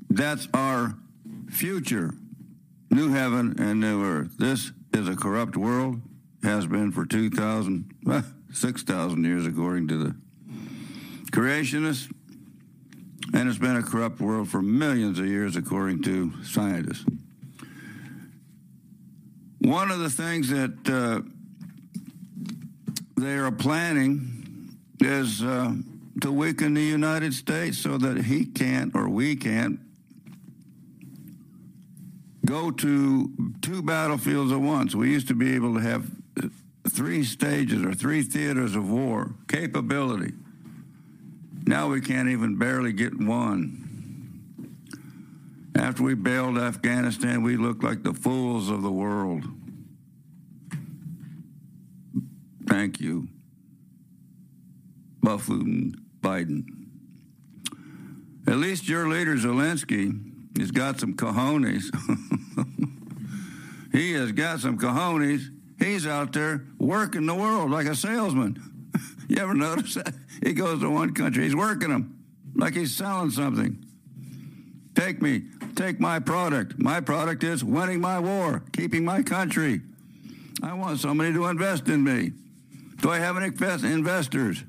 that's 0.09 0.49
our 0.55 0.97
future 1.51 2.15
new 2.91 3.13
heaven 3.13 3.55
and 3.59 3.81
new 3.81 4.03
earth. 4.03 4.39
This 4.39 4.73
is 4.95 5.09
a 5.09 5.17
corrupt 5.17 5.57
world, 5.57 6.01
has 6.43 6.67
been 6.67 6.91
for 6.91 7.05
2,000, 7.05 7.93
well, 8.05 8.25
6,000 8.53 9.25
years, 9.25 9.47
according 9.47 9.89
to 9.89 9.97
the 10.03 10.17
creationists. 11.31 12.11
And 13.35 13.49
it's 13.49 13.59
been 13.59 13.77
a 13.77 13.83
corrupt 13.83 14.21
world 14.21 14.49
for 14.49 14.63
millions 14.63 15.19
of 15.19 15.27
years, 15.27 15.57
according 15.57 16.03
to 16.05 16.33
scientists. 16.43 17.05
One 19.67 19.91
of 19.91 19.99
the 19.99 20.11
things 20.11 20.49
that 20.51 20.89
uh, 20.89 21.23
they 23.17 23.35
are 23.35 23.51
planning 23.51 24.79
is 25.01 25.43
uh, 25.43 25.73
to 26.21 26.31
weaken 26.31 26.75
the 26.75 26.85
United 26.85 27.35
States 27.35 27.77
so 27.77 27.99
that 27.99 28.17
he 28.17 28.45
can't 28.45 28.95
or 28.95 29.09
we 29.09 29.35
can't 29.35 29.81
go 32.45 32.71
to 32.71 33.29
two 33.61 33.83
battlefields 33.83 34.53
at 34.53 34.61
once. 34.61 34.95
We 34.95 35.11
used 35.11 35.27
to 35.29 35.35
be 35.35 35.57
able 35.57 35.75
to 35.75 35.81
have 35.81 36.13
uh, 36.41 36.47
three 36.89 37.25
stages 37.25 37.83
or 37.83 37.93
three 37.93 38.23
theaters 38.23 38.77
of 38.77 38.89
war 38.89 39.35
capability. 39.49 40.33
Now 41.67 41.89
we 41.89 42.01
can't 42.01 42.29
even 42.29 42.57
barely 42.57 42.93
get 42.93 43.19
one. 43.19 43.86
After 45.77 46.03
we 46.03 46.15
bailed 46.15 46.57
Afghanistan, 46.57 47.43
we 47.43 47.57
looked 47.57 47.85
like 47.85 48.03
the 48.03 48.15
fools 48.15 48.71
of 48.71 48.83
the 48.83 48.91
world. 48.91 49.45
Thank 52.67 52.99
you, 52.99 53.29
Buffoon 55.23 55.95
Biden. 56.21 56.65
At 58.49 58.57
least 58.57 58.89
your 58.89 59.09
leader, 59.09 59.35
Zelensky, 59.37 60.59
has 60.59 60.71
got 60.71 60.99
some 60.99 61.15
cojones. 61.15 61.85
he 63.93 64.13
has 64.13 64.33
got 64.33 64.61
some 64.61 64.79
cojones. 64.79 65.43
He's 65.79 66.07
out 66.07 66.33
there 66.33 66.65
working 66.79 67.27
the 67.27 67.35
world 67.35 67.71
like 67.71 67.87
a 67.87 67.95
salesman. 67.95 68.63
you 69.29 69.37
ever 69.43 69.55
notice 69.55 69.95
that? 69.95 70.15
He 70.43 70.55
goes 70.55 70.81
to 70.81 70.91
one 70.91 71.13
country, 71.13 71.45
he's 71.45 71.57
working 71.57 71.91
them 71.91 72.17
like 72.55 72.75
he's 72.75 72.97
selling 72.97 73.31
something. 73.31 73.86
Take 74.97 75.21
me, 75.21 75.43
take 75.77 76.01
my 76.01 76.19
product. 76.19 76.79
My 76.79 77.01
product 77.01 77.45
is 77.45 77.63
winning 77.63 78.01
my 78.01 78.19
war, 78.19 78.63
keeping 78.73 79.05
my 79.05 79.23
country. 79.23 79.83
I 80.63 80.73
want 80.73 80.99
somebody 80.99 81.35
to 81.35 81.47
invest 81.47 81.87
in 81.89 82.03
me. 82.03 82.33
Do 83.03 83.11
I 83.11 83.19
have 83.19 83.37
any 83.37 83.49
investors? 83.49 84.65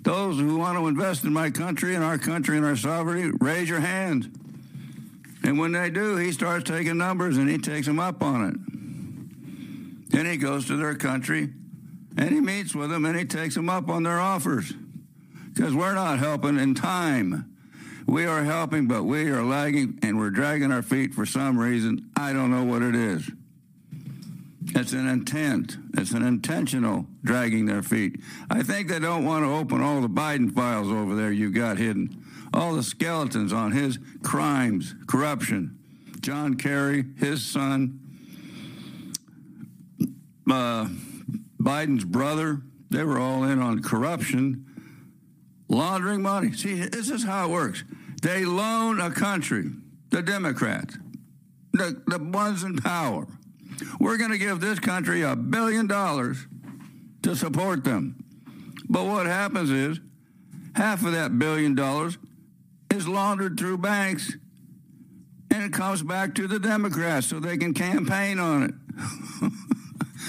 Those 0.00 0.38
who 0.38 0.56
want 0.56 0.78
to 0.78 0.86
invest 0.86 1.24
in 1.24 1.32
my 1.32 1.50
country 1.50 1.94
and 1.94 2.02
our 2.02 2.16
country 2.16 2.56
and 2.56 2.64
our 2.64 2.74
sovereignty, 2.74 3.36
raise 3.40 3.68
your 3.68 3.80
hand. 3.80 4.38
And 5.42 5.58
when 5.58 5.72
they 5.72 5.90
do, 5.90 6.16
he 6.16 6.32
starts 6.32 6.64
taking 6.64 6.96
numbers 6.96 7.36
and 7.36 7.48
he 7.48 7.58
takes 7.58 7.86
them 7.86 8.00
up 8.00 8.22
on 8.22 8.48
it. 8.48 10.10
Then 10.10 10.24
he 10.24 10.38
goes 10.38 10.66
to 10.68 10.76
their 10.76 10.94
country 10.94 11.50
and 12.16 12.30
he 12.30 12.40
meets 12.40 12.74
with 12.74 12.88
them 12.88 13.04
and 13.04 13.18
he 13.18 13.26
takes 13.26 13.54
them 13.54 13.68
up 13.68 13.90
on 13.90 14.04
their 14.04 14.20
offers. 14.20 14.72
Because 15.52 15.74
we're 15.74 15.94
not 15.94 16.18
helping 16.18 16.58
in 16.58 16.74
time. 16.74 17.53
We 18.06 18.26
are 18.26 18.44
helping, 18.44 18.86
but 18.86 19.04
we 19.04 19.30
are 19.30 19.42
lagging 19.42 19.98
and 20.02 20.18
we're 20.18 20.30
dragging 20.30 20.70
our 20.70 20.82
feet 20.82 21.14
for 21.14 21.24
some 21.26 21.58
reason. 21.58 22.10
I 22.16 22.32
don't 22.32 22.50
know 22.50 22.64
what 22.64 22.82
it 22.82 22.94
is. 22.94 23.30
It's 24.74 24.92
an 24.92 25.08
intent. 25.08 25.76
It's 25.94 26.12
an 26.12 26.22
intentional 26.22 27.06
dragging 27.22 27.66
their 27.66 27.82
feet. 27.82 28.20
I 28.50 28.62
think 28.62 28.88
they 28.88 28.98
don't 28.98 29.24
want 29.24 29.44
to 29.44 29.50
open 29.50 29.80
all 29.80 30.00
the 30.00 30.08
Biden 30.08 30.52
files 30.52 30.88
over 30.88 31.14
there 31.14 31.32
you've 31.32 31.54
got 31.54 31.78
hidden. 31.78 32.24
All 32.52 32.74
the 32.74 32.82
skeletons 32.82 33.52
on 33.52 33.72
his 33.72 33.98
crimes, 34.22 34.94
corruption. 35.06 35.78
John 36.20 36.54
Kerry, 36.54 37.04
his 37.18 37.44
son, 37.44 38.00
uh, 40.50 40.88
Biden's 41.60 42.04
brother, 42.04 42.62
they 42.90 43.04
were 43.04 43.18
all 43.18 43.44
in 43.44 43.60
on 43.60 43.82
corruption, 43.82 44.66
laundering 45.74 46.22
money. 46.22 46.52
See, 46.52 46.74
this 46.86 47.10
is 47.10 47.24
how 47.24 47.46
it 47.46 47.50
works. 47.50 47.84
They 48.22 48.44
loan 48.44 49.00
a 49.00 49.10
country, 49.10 49.70
the 50.10 50.22
Democrats, 50.22 50.96
the, 51.72 52.02
the 52.06 52.18
ones 52.18 52.62
in 52.62 52.76
power. 52.76 53.26
We're 53.98 54.16
going 54.16 54.30
to 54.30 54.38
give 54.38 54.60
this 54.60 54.78
country 54.78 55.22
a 55.22 55.36
billion 55.36 55.86
dollars 55.86 56.46
to 57.22 57.34
support 57.34 57.84
them. 57.84 58.24
But 58.88 59.06
what 59.06 59.26
happens 59.26 59.70
is 59.70 60.00
half 60.74 61.04
of 61.04 61.12
that 61.12 61.38
billion 61.38 61.74
dollars 61.74 62.18
is 62.90 63.08
laundered 63.08 63.58
through 63.58 63.78
banks 63.78 64.36
and 65.50 65.62
it 65.62 65.72
comes 65.72 66.02
back 66.02 66.34
to 66.34 66.46
the 66.46 66.58
Democrats 66.58 67.28
so 67.28 67.40
they 67.40 67.56
can 67.56 67.74
campaign 67.74 68.38
on 68.38 68.62
it. 68.64 68.74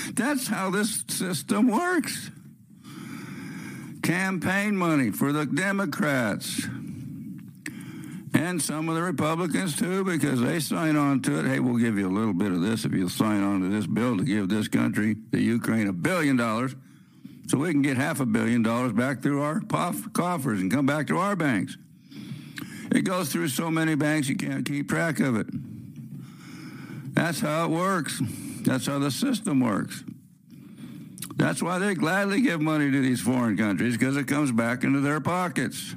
That's 0.15 0.47
how 0.47 0.69
this 0.69 1.03
system 1.07 1.67
works. 1.67 2.31
Campaign 4.05 4.77
money 4.77 5.09
for 5.09 5.31
the 5.31 5.47
Democrats 5.47 6.63
and 8.35 8.61
some 8.61 8.87
of 8.87 8.93
the 8.93 9.01
Republicans 9.01 9.75
too, 9.75 10.03
because 10.03 10.39
they 10.41 10.59
sign 10.59 10.95
on 10.95 11.23
to 11.23 11.39
it. 11.39 11.47
Hey, 11.47 11.59
we'll 11.59 11.77
give 11.77 11.97
you 11.97 12.07
a 12.07 12.13
little 12.13 12.35
bit 12.35 12.51
of 12.51 12.61
this 12.61 12.85
if 12.85 12.93
you'll 12.93 13.09
sign 13.09 13.41
on 13.41 13.61
to 13.61 13.67
this 13.67 13.87
bill 13.87 14.15
to 14.15 14.23
give 14.23 14.47
this 14.47 14.67
country, 14.67 15.15
the 15.31 15.41
Ukraine, 15.41 15.87
a 15.87 15.93
billion 15.93 16.37
dollars, 16.37 16.75
so 17.47 17.57
we 17.57 17.71
can 17.71 17.81
get 17.81 17.97
half 17.97 18.19
a 18.19 18.27
billion 18.27 18.61
dollars 18.61 18.93
back 18.93 19.23
through 19.23 19.41
our 19.41 19.61
coffers 20.13 20.61
and 20.61 20.71
come 20.71 20.85
back 20.85 21.07
to 21.07 21.17
our 21.17 21.35
banks. 21.35 21.75
It 22.91 23.05
goes 23.05 23.31
through 23.31 23.47
so 23.47 23.71
many 23.71 23.95
banks 23.95 24.29
you 24.29 24.35
can't 24.35 24.67
keep 24.67 24.87
track 24.87 25.19
of 25.19 25.35
it. 25.35 25.47
That's 27.15 27.39
how 27.39 27.65
it 27.65 27.71
works. 27.71 28.21
That's 28.61 28.85
how 28.85 28.99
the 28.99 29.09
system 29.09 29.61
works. 29.61 30.03
That's 31.35 31.61
why 31.61 31.79
they 31.79 31.95
gladly 31.95 32.41
give 32.41 32.61
money 32.61 32.89
to 32.91 33.01
these 33.01 33.19
foreign 33.19 33.57
countries 33.57 33.97
because 33.97 34.15
it 34.15 34.27
comes 34.27 34.51
back 34.51 34.83
into 34.83 35.01
their 35.01 35.19
pockets. 35.19 35.93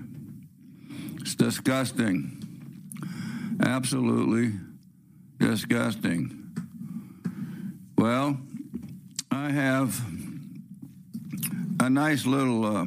It's 1.20 1.35
disgusting. 1.35 2.42
Absolutely 3.62 4.53
disgusting. 5.38 6.35
Well, 7.96 8.38
I 9.31 9.51
have 9.51 10.01
a 11.81 11.90
nice 11.90 12.27
little 12.27 12.64
uh, 12.64 12.87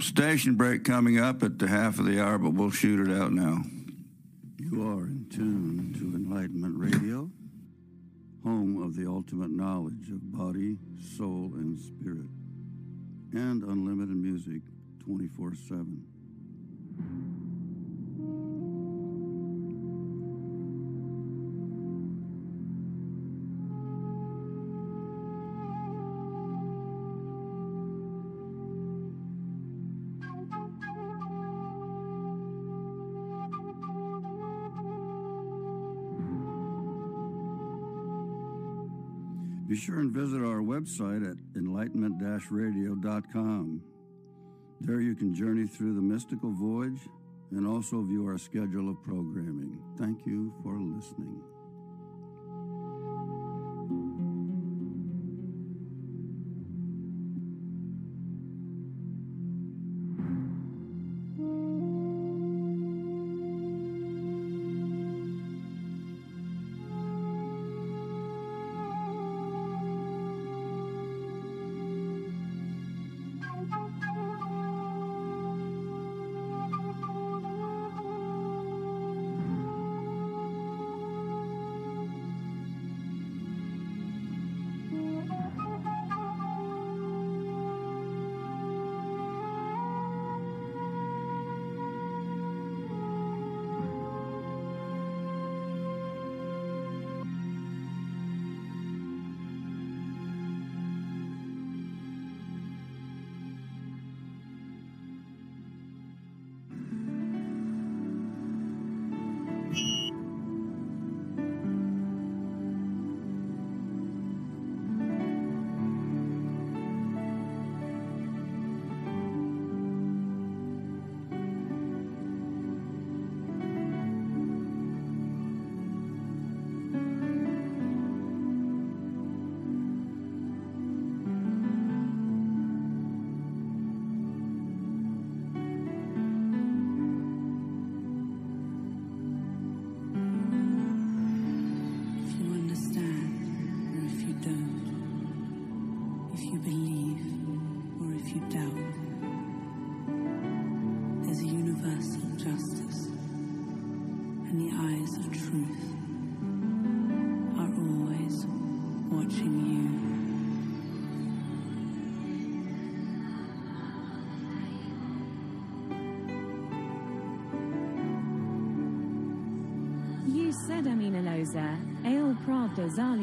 station 0.00 0.54
break 0.54 0.84
coming 0.84 1.18
up 1.18 1.42
at 1.42 1.58
the 1.58 1.68
half 1.68 1.98
of 1.98 2.06
the 2.06 2.22
hour, 2.22 2.38
but 2.38 2.54
we'll 2.54 2.70
shoot 2.70 3.08
it 3.08 3.16
out 3.16 3.32
now. 3.32 3.62
You 4.58 4.82
are 4.82 5.04
in 5.04 5.26
tune 5.30 5.94
to 5.98 6.16
Enlightenment 6.16 6.78
Radio, 6.78 7.30
home 8.42 8.82
of 8.82 8.94
the 8.96 9.06
ultimate 9.06 9.50
knowledge 9.50 10.10
of 10.10 10.32
body, 10.32 10.78
soul, 11.16 11.52
and 11.54 11.78
spirit, 11.78 12.30
and 13.32 13.62
unlimited 13.62 14.16
music 14.16 14.62
24 15.04 15.54
7. 15.54 16.04
Be 39.68 39.76
sure 39.76 40.00
and 40.00 40.10
visit 40.10 40.38
our 40.38 40.62
website 40.62 41.30
at 41.30 41.36
enlightenment-radio.com. 41.54 43.82
There 44.80 45.02
you 45.02 45.14
can 45.14 45.34
journey 45.34 45.66
through 45.66 45.94
the 45.94 46.00
mystical 46.00 46.52
voyage 46.52 47.00
and 47.50 47.66
also 47.66 48.02
view 48.02 48.26
our 48.26 48.38
schedule 48.38 48.88
of 48.88 49.02
programming. 49.02 49.78
Thank 49.98 50.24
you 50.24 50.54
for 50.62 50.78
listening. 50.78 51.42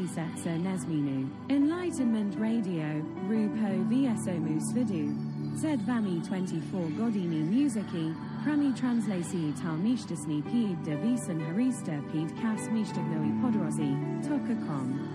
Zalisetsa 0.06 0.62
Nezminu, 0.62 1.30
Enlightenment 1.50 2.36
Radio, 2.38 3.02
Rupo 3.28 3.90
VSO 3.90 4.62
Svidu, 4.62 5.58
Zed 5.58 5.80
Vami 5.82 6.22
24 6.22 6.62
Godini 6.92 7.44
Musiki, 7.44 8.16
Prami 8.44 8.72
Translasi 8.74 9.54
Talmishdasni 9.60 10.44
Pid 10.44 10.84
de 10.84 10.96
Visan 10.98 11.40
Harista 11.42 12.00
Pid 12.12 12.30
Kas 12.42 12.68
Mishtagnoi 12.70 13.42
Podrozi, 13.42 14.24
Tokacom. 14.24 15.15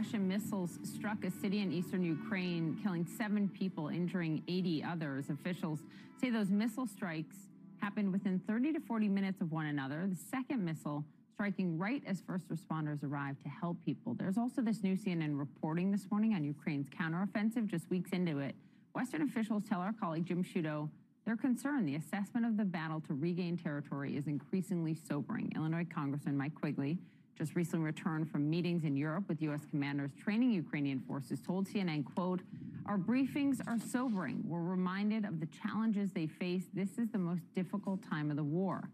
Russian 0.00 0.26
missiles 0.26 0.78
struck 0.82 1.26
a 1.26 1.30
city 1.30 1.60
in 1.60 1.70
eastern 1.70 2.02
Ukraine, 2.02 2.74
killing 2.82 3.06
seven 3.18 3.50
people, 3.50 3.88
injuring 3.88 4.42
80 4.48 4.82
others. 4.82 5.28
Officials 5.28 5.80
say 6.18 6.30
those 6.30 6.48
missile 6.48 6.86
strikes 6.86 7.36
happened 7.82 8.10
within 8.10 8.40
30 8.48 8.72
to 8.72 8.80
40 8.80 9.10
minutes 9.10 9.42
of 9.42 9.52
one 9.52 9.66
another. 9.66 10.06
The 10.08 10.16
second 10.16 10.64
missile 10.64 11.04
striking 11.34 11.76
right 11.76 12.02
as 12.06 12.22
first 12.22 12.48
responders 12.48 13.04
arrived 13.04 13.42
to 13.42 13.50
help 13.50 13.76
people. 13.84 14.14
There's 14.14 14.38
also 14.38 14.62
this 14.62 14.82
new 14.82 14.96
CNN 14.96 15.38
reporting 15.38 15.90
this 15.90 16.10
morning 16.10 16.32
on 16.32 16.44
Ukraine's 16.44 16.88
counteroffensive, 16.88 17.66
just 17.66 17.90
weeks 17.90 18.12
into 18.12 18.38
it. 18.38 18.54
Western 18.94 19.20
officials 19.20 19.64
tell 19.68 19.80
our 19.80 19.92
colleague 19.92 20.24
Jim 20.24 20.42
Sciutto 20.42 20.88
they're 21.26 21.36
concerned 21.36 21.86
the 21.86 21.96
assessment 21.96 22.46
of 22.46 22.56
the 22.56 22.64
battle 22.64 23.02
to 23.02 23.12
regain 23.12 23.58
territory 23.58 24.16
is 24.16 24.26
increasingly 24.26 24.94
sobering. 24.94 25.52
Illinois 25.54 25.86
Congressman 25.94 26.38
Mike 26.38 26.54
Quigley 26.54 26.96
just 27.40 27.56
recently 27.56 27.86
returned 27.86 28.30
from 28.30 28.50
meetings 28.50 28.84
in 28.84 28.94
Europe 28.94 29.24
with 29.26 29.40
U.S. 29.40 29.62
commanders 29.70 30.10
training 30.22 30.50
Ukrainian 30.50 31.00
forces, 31.00 31.40
told 31.40 31.66
CNN, 31.66 32.04
quote, 32.04 32.42
our 32.84 32.98
briefings 32.98 33.66
are 33.66 33.78
sobering. 33.78 34.42
We're 34.46 34.60
reminded 34.60 35.24
of 35.24 35.40
the 35.40 35.46
challenges 35.46 36.12
they 36.12 36.26
face. 36.26 36.64
This 36.74 36.98
is 36.98 37.08
the 37.10 37.18
most 37.18 37.40
difficult 37.54 38.00
time 38.06 38.30
of 38.30 38.36
the 38.36 38.44
war. 38.44 38.90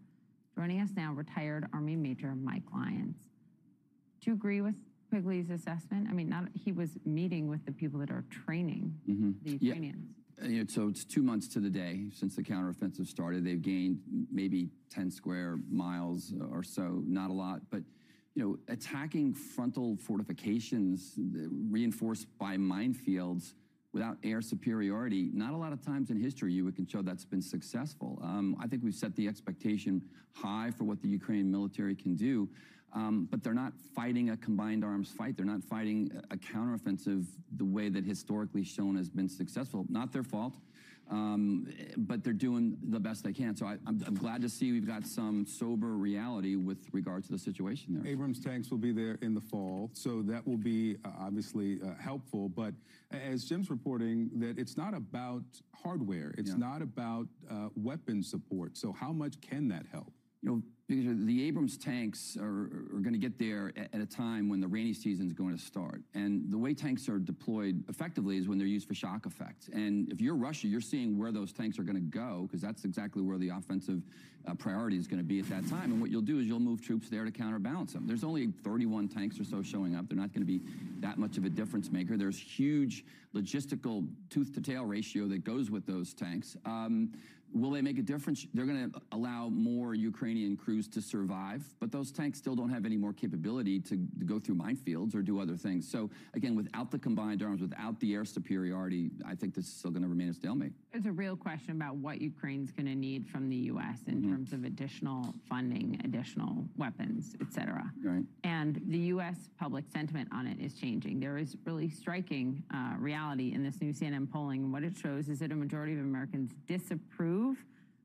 Joining 0.55 0.79
us 0.79 0.91
now, 0.95 1.11
retired 1.11 1.67
Army 1.73 1.97
Major 1.97 2.35
Mike 2.35 2.63
Lyons. 2.73 3.17
Do 4.21 4.29
you 4.31 4.33
agree 4.33 4.61
with 4.61 4.75
Quigley's 5.09 5.49
assessment? 5.49 6.07
I 6.09 6.13
mean, 6.13 6.29
not 6.29 6.45
he 6.53 6.71
was 6.71 6.91
meeting 7.03 7.49
with 7.49 7.65
the 7.65 7.73
people 7.73 7.99
that 7.99 8.11
are 8.11 8.23
training 8.45 8.93
mm-hmm. 9.09 9.31
the 9.43 9.57
Ukrainians. 9.57 10.07
Know, 10.41 10.63
so 10.69 10.87
it's 10.87 11.03
two 11.03 11.21
months 11.21 11.49
to 11.49 11.59
the 11.59 11.69
day 11.69 12.05
since 12.13 12.37
the 12.37 12.43
counteroffensive 12.43 13.07
started. 13.07 13.43
They've 13.43 13.61
gained 13.61 13.99
maybe 14.31 14.69
10 14.89 15.11
square 15.11 15.57
miles 15.69 16.33
or 16.51 16.63
so, 16.63 17.01
not 17.05 17.29
a 17.29 17.33
lot, 17.33 17.59
but 17.71 17.81
you 18.37 18.43
know, 18.43 18.55
attacking 18.71 19.33
frontal 19.33 19.97
fortifications 19.97 21.15
reinforced 21.71 22.27
by 22.37 22.55
minefields 22.55 23.53
without 23.93 24.15
air 24.23 24.43
superiority, 24.43 25.31
not 25.33 25.53
a 25.53 25.57
lot 25.57 25.73
of 25.73 25.83
times 25.83 26.11
in 26.11 26.21
history 26.21 26.53
you 26.53 26.71
can 26.71 26.85
show 26.87 27.01
that's 27.01 27.25
been 27.25 27.41
successful. 27.41 28.19
Um, 28.21 28.55
I 28.61 28.67
think 28.67 28.83
we've 28.83 28.93
set 28.93 29.15
the 29.15 29.27
expectation 29.27 30.03
high 30.33 30.69
for 30.69 30.83
what 30.83 31.01
the 31.01 31.07
Ukrainian 31.07 31.49
military 31.49 31.95
can 31.95 32.15
do. 32.15 32.47
Um, 32.93 33.27
but 33.31 33.43
they're 33.43 33.55
not 33.55 33.73
fighting 33.95 34.29
a 34.29 34.37
combined 34.37 34.85
arms 34.85 35.09
fight. 35.09 35.35
They're 35.35 35.43
not 35.43 35.63
fighting 35.63 36.11
a 36.29 36.37
counteroffensive 36.37 37.25
the 37.55 37.65
way 37.65 37.89
that 37.89 38.05
historically 38.05 38.63
shown 38.63 38.95
has 38.97 39.09
been 39.09 39.27
successful. 39.27 39.87
Not 39.89 40.13
their 40.13 40.23
fault, 40.23 40.53
but 41.09 42.23
they're 42.23 42.33
doing 42.33 42.77
the 42.89 42.99
best 42.99 43.23
they 43.23 43.33
can. 43.33 43.55
So 43.55 43.65
I, 43.65 43.77
I'm, 43.87 44.01
I'm 44.05 44.15
glad 44.15 44.41
to 44.41 44.49
see 44.49 44.71
we've 44.71 44.87
got 44.87 45.05
some 45.05 45.45
sober 45.45 45.93
reality 45.95 46.55
with 46.55 46.79
regard 46.91 47.23
to 47.25 47.31
the 47.31 47.37
situation 47.39 47.93
there. 47.93 48.11
Abrams 48.11 48.39
tanks 48.39 48.69
will 48.69 48.77
be 48.77 48.91
there 48.91 49.17
in 49.21 49.33
the 49.33 49.41
fall, 49.41 49.89
so 49.93 50.21
that 50.23 50.45
will 50.47 50.57
be 50.57 50.97
uh, 51.05 51.09
obviously 51.19 51.79
uh, 51.83 51.93
helpful. 52.01 52.49
But 52.49 52.73
as 53.11 53.45
Jim's 53.45 53.69
reporting, 53.69 54.29
that 54.35 54.57
it's 54.57 54.77
not 54.77 54.93
about 54.93 55.43
hardware, 55.83 56.33
it's 56.37 56.51
Yeah. 56.51 56.57
not 56.57 56.81
about 56.81 57.27
uh, 57.49 57.69
weapon 57.75 58.23
support. 58.23 58.77
So 58.77 58.91
how 58.91 59.11
much 59.11 59.39
can 59.41 59.67
that 59.69 59.85
help? 59.91 60.11
you 60.43 60.49
know, 60.49 60.61
because 60.87 61.25
the 61.25 61.45
Abrams 61.45 61.77
tanks 61.77 62.37
are, 62.39 62.69
going 63.01 63.13
to 63.13 63.19
get 63.19 63.37
there 63.37 63.73
at, 63.75 63.93
at 63.93 64.01
a 64.01 64.05
time 64.05 64.47
when 64.49 64.61
the 64.61 64.67
rainy 64.67 64.93
season 64.93 65.27
is 65.27 65.33
going 65.33 65.55
to 65.55 65.61
start. 65.61 66.01
And 66.13 66.49
the 66.49 66.57
way 66.57 66.73
tanks 66.73 67.09
are 67.09 67.19
deployed 67.19 67.83
effectively 67.89 68.37
is 68.37 68.47
when 68.47 68.57
they're 68.57 68.67
used 68.67 68.87
for 68.87 68.93
shock 68.93 69.25
effects. 69.25 69.69
And 69.73 70.11
if 70.11 70.21
you're 70.21 70.35
Russia, 70.35 70.67
you're 70.67 70.81
seeing 70.81 71.17
where 71.17 71.31
those 71.31 71.51
tanks 71.51 71.77
are 71.77 71.83
going 71.83 71.95
to 71.95 72.01
go 72.01 72.43
because 72.47 72.61
that's 72.61 72.85
exactly 72.85 73.21
where 73.21 73.37
the 73.37 73.49
offensive 73.49 74.01
uh, 74.47 74.53
priority 74.53 74.97
is 74.97 75.07
going 75.07 75.19
to 75.19 75.25
be 75.25 75.39
at 75.39 75.49
that 75.49 75.67
time. 75.69 75.91
And 75.91 75.99
what 75.99 76.09
you'll 76.09 76.21
do 76.21 76.39
is 76.39 76.45
you'll 76.45 76.59
move 76.59 76.81
troops 76.81 77.09
there 77.09 77.25
to 77.25 77.31
counterbalance 77.31 77.93
them. 77.93 78.07
There's 78.07 78.23
only 78.23 78.47
31 78.47 79.09
tanks 79.09 79.39
or 79.39 79.43
so 79.43 79.61
showing 79.61 79.95
up. 79.95 80.07
They're 80.07 80.17
not 80.17 80.33
going 80.33 80.45
to 80.45 80.51
be 80.51 80.61
that 80.99 81.17
much 81.17 81.37
of 81.37 81.43
a 81.43 81.49
difference 81.49 81.91
maker. 81.91 82.15
There's 82.15 82.39
huge 82.39 83.03
logistical 83.35 84.07
tooth 84.29 84.53
to 84.53 84.61
tail 84.61 84.85
ratio 84.85 85.27
that 85.27 85.43
goes 85.43 85.69
with 85.69 85.85
those 85.85 86.13
tanks. 86.13 86.55
Um, 86.65 87.11
Will 87.53 87.71
they 87.71 87.81
make 87.81 87.97
a 87.97 88.01
difference? 88.01 88.45
They're 88.53 88.65
going 88.65 88.91
to 88.91 89.01
allow 89.11 89.49
more 89.49 89.93
Ukrainian 89.95 90.55
crews 90.57 90.87
to 90.89 91.01
survive, 91.01 91.63
but 91.79 91.91
those 91.91 92.11
tanks 92.11 92.37
still 92.37 92.55
don't 92.55 92.69
have 92.69 92.85
any 92.85 92.97
more 92.97 93.13
capability 93.13 93.79
to, 93.81 93.97
to 94.19 94.25
go 94.25 94.39
through 94.39 94.55
minefields 94.55 95.15
or 95.15 95.21
do 95.21 95.39
other 95.39 95.55
things. 95.55 95.89
So, 95.89 96.09
again, 96.33 96.55
without 96.55 96.91
the 96.91 96.99
combined 96.99 97.41
arms, 97.41 97.61
without 97.61 97.99
the 97.99 98.13
air 98.13 98.25
superiority, 98.25 99.11
I 99.25 99.33
think 99.35 99.55
this 99.55 99.65
is 99.67 99.73
still 99.73 99.91
going 99.91 100.03
to 100.03 100.09
remain 100.09 100.29
a 100.29 100.33
stalemate. 100.33 100.73
There's 100.91 101.05
a 101.05 101.11
real 101.11 101.35
question 101.35 101.71
about 101.71 101.95
what 101.95 102.21
Ukraine's 102.21 102.71
going 102.71 102.87
to 102.87 102.95
need 102.95 103.27
from 103.27 103.49
the 103.49 103.55
U.S. 103.73 103.99
in 104.07 104.17
Mm-hmm. 104.17 104.31
terms 104.31 104.51
of 104.53 104.63
additional 104.63 105.33
funding, 105.47 106.01
additional 106.03 106.65
weapons, 106.75 107.35
et 107.39 107.53
cetera. 107.53 107.85
Right. 108.03 108.23
And 108.43 108.81
the 108.87 108.97
U.S. 109.13 109.35
public 109.59 109.85
sentiment 109.93 110.27
on 110.31 110.47
it 110.47 110.59
is 110.59 110.73
changing. 110.73 111.19
There 111.19 111.37
is 111.37 111.55
really 111.65 111.87
striking 111.89 112.63
uh, 112.73 112.95
reality 112.97 113.53
in 113.53 113.63
this 113.63 113.79
new 113.79 113.93
CNN 113.93 114.29
polling. 114.31 114.63
And 114.63 114.73
what 114.73 114.83
it 114.83 114.95
shows 114.97 115.29
is 115.29 115.37
that 115.39 115.51
a 115.51 115.55
majority 115.55 115.93
of 115.93 115.99
Americans 115.99 116.51
disapprove 116.67 117.36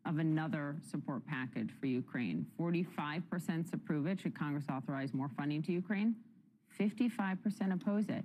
of 0.05 0.19
another 0.19 0.77
support 0.91 1.25
package 1.27 1.71
for 1.79 1.87
Ukraine. 1.87 2.47
45% 2.59 3.73
approve 3.73 4.07
it. 4.07 4.21
Should 4.21 4.39
Congress 4.39 4.65
authorize 4.71 5.15
more 5.15 5.29
funding 5.37 5.63
to 5.63 5.73
Ukraine? 5.73 6.17
55% 6.79 7.73
oppose 7.73 8.09
it. 8.09 8.25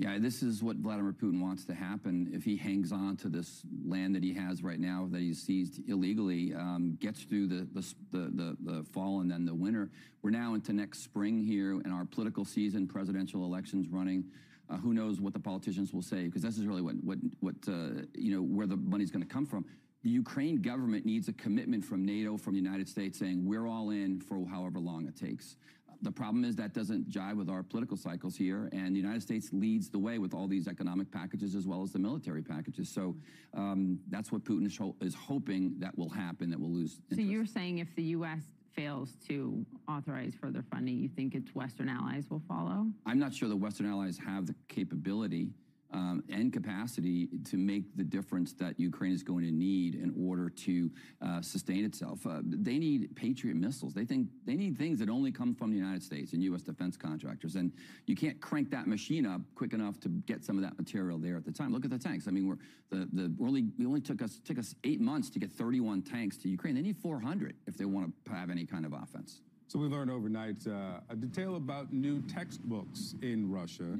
Yeah, 0.00 0.16
this 0.18 0.42
is 0.42 0.62
what 0.62 0.76
Vladimir 0.76 1.12
Putin 1.12 1.42
wants 1.42 1.66
to 1.66 1.74
happen 1.74 2.30
if 2.32 2.42
he 2.42 2.56
hangs 2.56 2.90
on 2.90 3.18
to 3.18 3.28
this 3.28 3.62
land 3.84 4.14
that 4.14 4.22
he 4.22 4.32
has 4.32 4.62
right 4.62 4.80
now 4.80 5.06
that 5.12 5.20
he's 5.20 5.42
seized 5.42 5.86
illegally, 5.90 6.54
um, 6.54 6.96
gets 7.02 7.22
through 7.24 7.48
the, 7.48 7.68
the, 7.74 7.94
the, 8.10 8.56
the, 8.64 8.84
fall 8.94 9.20
and 9.20 9.30
then 9.30 9.44
the 9.44 9.54
winter. 9.54 9.90
We're 10.22 10.30
now 10.30 10.54
into 10.54 10.72
next 10.72 11.04
spring 11.04 11.44
here 11.44 11.72
in 11.72 11.92
our 11.92 12.06
political 12.06 12.46
season, 12.46 12.86
presidential 12.86 13.44
elections 13.44 13.88
running. 13.90 14.24
Uh, 14.70 14.78
who 14.78 14.94
knows 14.94 15.20
what 15.20 15.34
the 15.34 15.38
politicians 15.38 15.92
will 15.92 16.00
say? 16.00 16.24
Because 16.24 16.40
this 16.40 16.56
is 16.56 16.64
really 16.64 16.80
what, 16.80 16.94
what, 17.04 17.18
what 17.40 17.56
uh, 17.68 18.02
you 18.14 18.34
know, 18.34 18.40
where 18.40 18.66
the 18.66 18.76
money's 18.76 19.10
going 19.10 19.26
to 19.26 19.28
come 19.28 19.44
from. 19.44 19.66
The 20.02 20.10
Ukraine 20.10 20.62
government 20.62 21.04
needs 21.04 21.28
a 21.28 21.32
commitment 21.34 21.84
from 21.84 22.04
NATO, 22.04 22.38
from 22.38 22.54
the 22.54 22.60
United 22.60 22.88
States, 22.88 23.18
saying 23.18 23.44
we're 23.44 23.66
all 23.66 23.90
in 23.90 24.20
for 24.20 24.46
however 24.48 24.78
long 24.78 25.06
it 25.06 25.16
takes. 25.16 25.56
The 26.02 26.10
problem 26.10 26.44
is 26.44 26.56
that 26.56 26.72
doesn't 26.72 27.10
jive 27.10 27.36
with 27.36 27.50
our 27.50 27.62
political 27.62 27.98
cycles 27.98 28.34
here, 28.34 28.70
and 28.72 28.96
the 28.96 29.00
United 29.00 29.20
States 29.20 29.50
leads 29.52 29.90
the 29.90 29.98
way 29.98 30.16
with 30.16 30.32
all 30.32 30.48
these 30.48 30.66
economic 30.66 31.10
packages 31.10 31.54
as 31.54 31.66
well 31.66 31.82
as 31.82 31.92
the 31.92 31.98
military 31.98 32.40
packages. 32.40 32.88
So 32.88 33.14
um, 33.52 33.98
that's 34.08 34.32
what 34.32 34.42
Putin 34.42 34.64
is, 34.64 34.78
ho- 34.78 34.96
is 35.02 35.14
hoping 35.14 35.74
that 35.78 35.96
will 35.98 36.08
happen, 36.08 36.48
that 36.48 36.58
we'll 36.58 36.70
lose. 36.72 37.02
So 37.14 37.20
you're 37.20 37.44
saying 37.44 37.78
if 37.78 37.94
the 37.96 38.04
U.S. 38.04 38.40
fails 38.74 39.10
to 39.28 39.66
authorize 39.86 40.32
further 40.40 40.64
funding, 40.72 40.96
you 40.98 41.08
think 41.10 41.34
its 41.34 41.54
Western 41.54 41.90
allies 41.90 42.24
will 42.30 42.42
follow? 42.48 42.86
I'm 43.04 43.18
not 43.18 43.34
sure 43.34 43.50
the 43.50 43.56
Western 43.56 43.84
allies 43.86 44.18
have 44.24 44.46
the 44.46 44.54
capability 44.68 45.50
and 45.92 46.52
capacity 46.52 47.28
to 47.44 47.56
make 47.56 47.96
the 47.96 48.04
difference 48.04 48.52
that 48.54 48.78
Ukraine 48.78 49.12
is 49.12 49.22
going 49.22 49.44
to 49.44 49.50
need 49.50 49.94
in 49.94 50.14
order 50.18 50.48
to 50.48 50.90
uh, 51.20 51.40
sustain 51.40 51.84
itself. 51.84 52.26
Uh, 52.26 52.40
they 52.44 52.78
need 52.78 53.14
Patriot 53.16 53.56
missiles. 53.56 53.94
They 53.94 54.04
think 54.04 54.28
they 54.44 54.54
need 54.54 54.78
things 54.78 54.98
that 55.00 55.08
only 55.08 55.32
come 55.32 55.54
from 55.54 55.70
the 55.70 55.76
United 55.76 56.02
States 56.02 56.32
and 56.32 56.42
U.S. 56.44 56.62
defense 56.62 56.96
contractors. 56.96 57.56
And 57.56 57.72
you 58.06 58.16
can't 58.16 58.40
crank 58.40 58.70
that 58.70 58.86
machine 58.86 59.26
up 59.26 59.40
quick 59.54 59.72
enough 59.72 59.98
to 60.00 60.08
get 60.08 60.44
some 60.44 60.56
of 60.56 60.62
that 60.62 60.78
material 60.78 61.18
there 61.18 61.36
at 61.36 61.44
the 61.44 61.52
time. 61.52 61.72
Look 61.72 61.84
at 61.84 61.90
the 61.90 61.98
tanks. 61.98 62.28
I 62.28 62.30
mean, 62.30 62.46
we're 62.46 62.58
the 62.90 63.08
the 63.12 63.34
only 63.40 63.66
we 63.78 63.86
only 63.86 64.00
took 64.00 64.22
us 64.22 64.40
took 64.44 64.58
us 64.58 64.74
eight 64.84 65.00
months 65.00 65.30
to 65.30 65.38
get 65.38 65.50
31 65.50 66.02
tanks 66.02 66.36
to 66.38 66.48
Ukraine. 66.48 66.74
They 66.74 66.82
need 66.82 66.96
400 66.98 67.54
if 67.66 67.76
they 67.76 67.84
want 67.84 68.12
to 68.24 68.32
have 68.32 68.50
any 68.50 68.64
kind 68.66 68.84
of 68.84 68.92
offense. 68.92 69.40
So 69.68 69.78
we 69.78 69.86
learned 69.86 70.10
overnight 70.10 70.66
uh, 70.66 70.98
a 71.08 71.14
detail 71.14 71.54
about 71.54 71.92
new 71.92 72.20
textbooks 72.22 73.14
in 73.22 73.48
Russia 73.48 73.96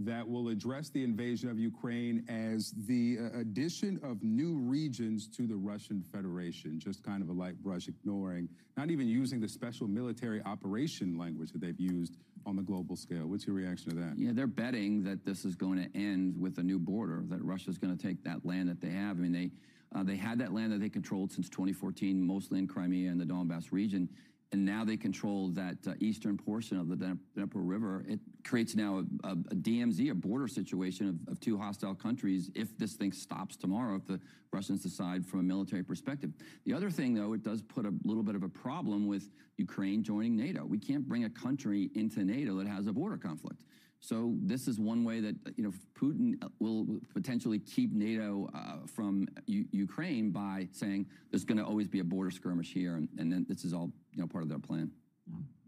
that 0.00 0.26
will 0.26 0.48
address 0.48 0.88
the 0.88 1.04
invasion 1.04 1.50
of 1.50 1.58
Ukraine 1.58 2.24
as 2.28 2.72
the 2.86 3.18
uh, 3.20 3.38
addition 3.38 4.00
of 4.02 4.22
new 4.22 4.54
regions 4.54 5.28
to 5.36 5.46
the 5.46 5.56
Russian 5.56 6.02
Federation. 6.02 6.78
Just 6.78 7.04
kind 7.04 7.22
of 7.22 7.28
a 7.28 7.32
light 7.32 7.62
brush, 7.62 7.86
ignoring, 7.86 8.48
not 8.76 8.90
even 8.90 9.06
using 9.06 9.40
the 9.40 9.48
special 9.48 9.86
military 9.86 10.42
operation 10.44 11.18
language 11.18 11.52
that 11.52 11.60
they've 11.60 11.78
used 11.78 12.16
on 12.46 12.56
the 12.56 12.62
global 12.62 12.96
scale. 12.96 13.26
What's 13.26 13.46
your 13.46 13.54
reaction 13.54 13.90
to 13.90 13.96
that? 13.96 14.14
Yeah, 14.16 14.30
they're 14.32 14.46
betting 14.46 15.04
that 15.04 15.26
this 15.26 15.44
is 15.44 15.54
going 15.54 15.78
to 15.78 15.98
end 15.98 16.40
with 16.40 16.56
a 16.58 16.62
new 16.62 16.78
border, 16.78 17.22
that 17.28 17.44
Russia's 17.44 17.76
going 17.76 17.94
to 17.94 18.02
take 18.02 18.24
that 18.24 18.46
land 18.46 18.70
that 18.70 18.80
they 18.80 18.90
have. 18.90 19.18
I 19.18 19.20
mean, 19.20 19.32
they 19.32 19.50
uh, 19.92 20.04
they 20.04 20.16
had 20.16 20.38
that 20.38 20.54
land 20.54 20.72
that 20.72 20.80
they 20.80 20.88
controlled 20.88 21.32
since 21.32 21.48
2014, 21.48 22.24
mostly 22.24 22.60
in 22.60 22.68
Crimea 22.68 23.10
and 23.10 23.20
the 23.20 23.24
Donbass 23.24 23.72
region, 23.72 24.08
and 24.52 24.64
now 24.64 24.84
they 24.84 24.96
control 24.96 25.48
that 25.50 25.76
uh, 25.86 25.92
eastern 26.00 26.36
portion 26.36 26.78
of 26.78 26.88
the 26.88 26.96
Dnieper 26.96 27.60
River. 27.60 28.04
It 28.08 28.18
creates 28.44 28.74
now 28.74 29.04
a, 29.24 29.28
a, 29.28 29.32
a 29.32 29.54
DMZ, 29.54 30.10
a 30.10 30.14
border 30.14 30.48
situation 30.48 31.08
of, 31.08 31.32
of 31.32 31.40
two 31.40 31.56
hostile 31.56 31.94
countries. 31.94 32.50
If 32.54 32.76
this 32.76 32.94
thing 32.94 33.12
stops 33.12 33.56
tomorrow, 33.56 33.96
if 33.96 34.06
the 34.06 34.20
Russians 34.52 34.82
decide 34.82 35.24
from 35.24 35.40
a 35.40 35.42
military 35.44 35.84
perspective. 35.84 36.32
The 36.66 36.74
other 36.74 36.90
thing, 36.90 37.14
though, 37.14 37.32
it 37.34 37.44
does 37.44 37.62
put 37.62 37.86
a 37.86 37.92
little 38.04 38.24
bit 38.24 38.34
of 38.34 38.42
a 38.42 38.48
problem 38.48 39.06
with 39.06 39.30
Ukraine 39.56 40.02
joining 40.02 40.36
NATO. 40.36 40.64
We 40.64 40.78
can't 40.78 41.06
bring 41.06 41.24
a 41.24 41.30
country 41.30 41.90
into 41.94 42.24
NATO 42.24 42.56
that 42.56 42.66
has 42.66 42.88
a 42.88 42.92
border 42.92 43.16
conflict. 43.16 43.62
So 44.00 44.34
this 44.40 44.66
is 44.66 44.80
one 44.80 45.04
way 45.04 45.20
that 45.20 45.36
you 45.56 45.64
know 45.64 45.72
Putin 45.94 46.36
will 46.58 46.86
potentially 47.12 47.58
keep 47.58 47.92
NATO 47.92 48.48
uh, 48.54 48.86
from 48.86 49.28
U- 49.46 49.66
Ukraine 49.72 50.30
by 50.30 50.68
saying 50.72 51.06
there's 51.30 51.44
going 51.44 51.58
to 51.58 51.64
always 51.64 51.86
be 51.86 52.00
a 52.00 52.04
border 52.04 52.30
skirmish 52.30 52.72
here, 52.72 52.96
and, 52.96 53.08
and 53.18 53.30
then 53.30 53.46
this 53.48 53.64
is 53.64 53.74
all 53.74 53.92
you 54.14 54.22
know 54.22 54.26
part 54.26 54.42
of 54.42 54.48
their 54.48 54.58
plan. 54.58 54.90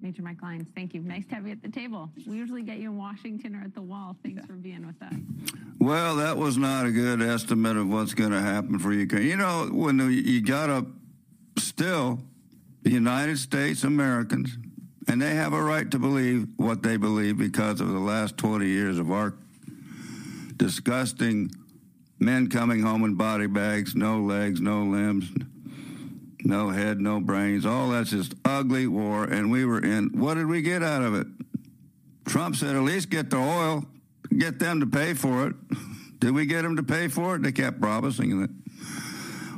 Major 0.01 0.23
Mike 0.23 0.43
Lyons, 0.43 0.69
thank 0.75 0.95
you. 0.95 1.01
Nice 1.01 1.25
to 1.27 1.37
have 1.37 1.47
you 1.47 1.53
at 1.53 1.63
the 1.63 1.69
table. 1.69 2.11
We 2.27 2.37
usually 2.37 2.63
get 2.63 2.79
you 2.79 2.91
in 2.91 2.99
Washington 2.99 3.55
or 3.55 3.61
at 3.61 3.75
the 3.75 3.83
wall. 3.83 4.17
Thanks 4.25 4.45
for 4.45 4.55
being 4.55 4.85
with 4.85 5.01
us. 5.01 5.15
Well, 5.79 6.17
that 6.17 6.37
was 6.37 6.57
not 6.59 6.87
a 6.87 6.91
good 6.91 7.23
estimate 7.23 7.77
of 7.77 7.89
what's 7.89 8.13
going 8.13 8.33
to 8.33 8.41
happen 8.41 8.81
for 8.81 8.93
Ukraine. 8.93 9.29
You 9.29 9.37
know, 9.37 9.69
when 9.71 10.01
you 10.11 10.41
got 10.41 10.67
to 10.67 10.87
still 11.59 12.19
the 12.83 12.91
United 12.91 13.39
States 13.39 13.85
Americans, 13.85 14.59
and 15.09 15.21
they 15.21 15.35
have 15.35 15.53
a 15.53 15.63
right 15.63 15.91
to 15.91 15.99
believe 15.99 16.47
what 16.57 16.83
they 16.83 16.97
believe 16.97 17.39
because 17.39 17.81
of 17.81 17.89
the 17.89 17.99
last 17.99 18.37
20 18.37 18.67
years 18.67 18.99
of 18.99 19.11
our 19.11 19.35
disgusting 20.57 21.51
men 22.19 22.49
coming 22.49 22.81
home 22.83 23.05
in 23.05 23.15
body 23.15 23.47
bags, 23.47 23.95
no 23.97 24.21
legs, 24.21 24.61
no 24.61 24.85
limbs, 24.85 25.29
no 26.45 26.71
head, 26.71 27.01
no 27.01 27.21
brains. 27.21 27.67
All 27.67 27.89
that's 27.91 28.11
just 28.11 28.35
ugly 28.45 28.87
war, 28.87 29.25
and 29.25 29.51
we 29.51 29.65
were 29.65 29.81
in. 29.81 30.11
What 30.19 30.35
did 30.35 30.47
we 30.47 30.63
get 30.63 30.83
out 30.83 31.03
of 31.03 31.15
it? 31.15 31.27
Trump 32.25 32.57
said, 32.57 32.77
at 32.77 32.83
least 32.83 33.11
get 33.11 33.31
the 33.31 33.39
oil, 33.39 33.85
get 34.37 34.59
them 34.59 34.81
to 34.81 34.87
pay 34.87 35.15
for 35.15 35.49
it. 35.49 35.57
Did 36.21 36.35
we 36.35 36.47
get 36.47 36.63
them 36.63 36.77
to 36.77 36.85
pay 36.85 37.09
for 37.09 37.35
it? 37.35 37.43
They 37.43 37.51
kept 37.51 37.81
promising 37.81 38.45
it. 38.45 38.51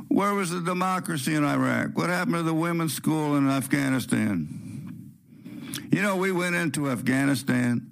Where 0.07 0.33
was 0.33 0.49
the 0.49 0.61
democracy 0.61 1.35
in 1.35 1.43
Iraq? 1.43 1.95
What 1.95 2.09
happened 2.09 2.37
to 2.37 2.41
the 2.41 2.55
women's 2.55 2.95
school 2.95 3.37
in 3.37 3.47
Afghanistan? 3.47 4.64
You 5.91 6.01
know, 6.01 6.15
we 6.15 6.31
went 6.31 6.55
into 6.55 6.89
Afghanistan 6.89 7.91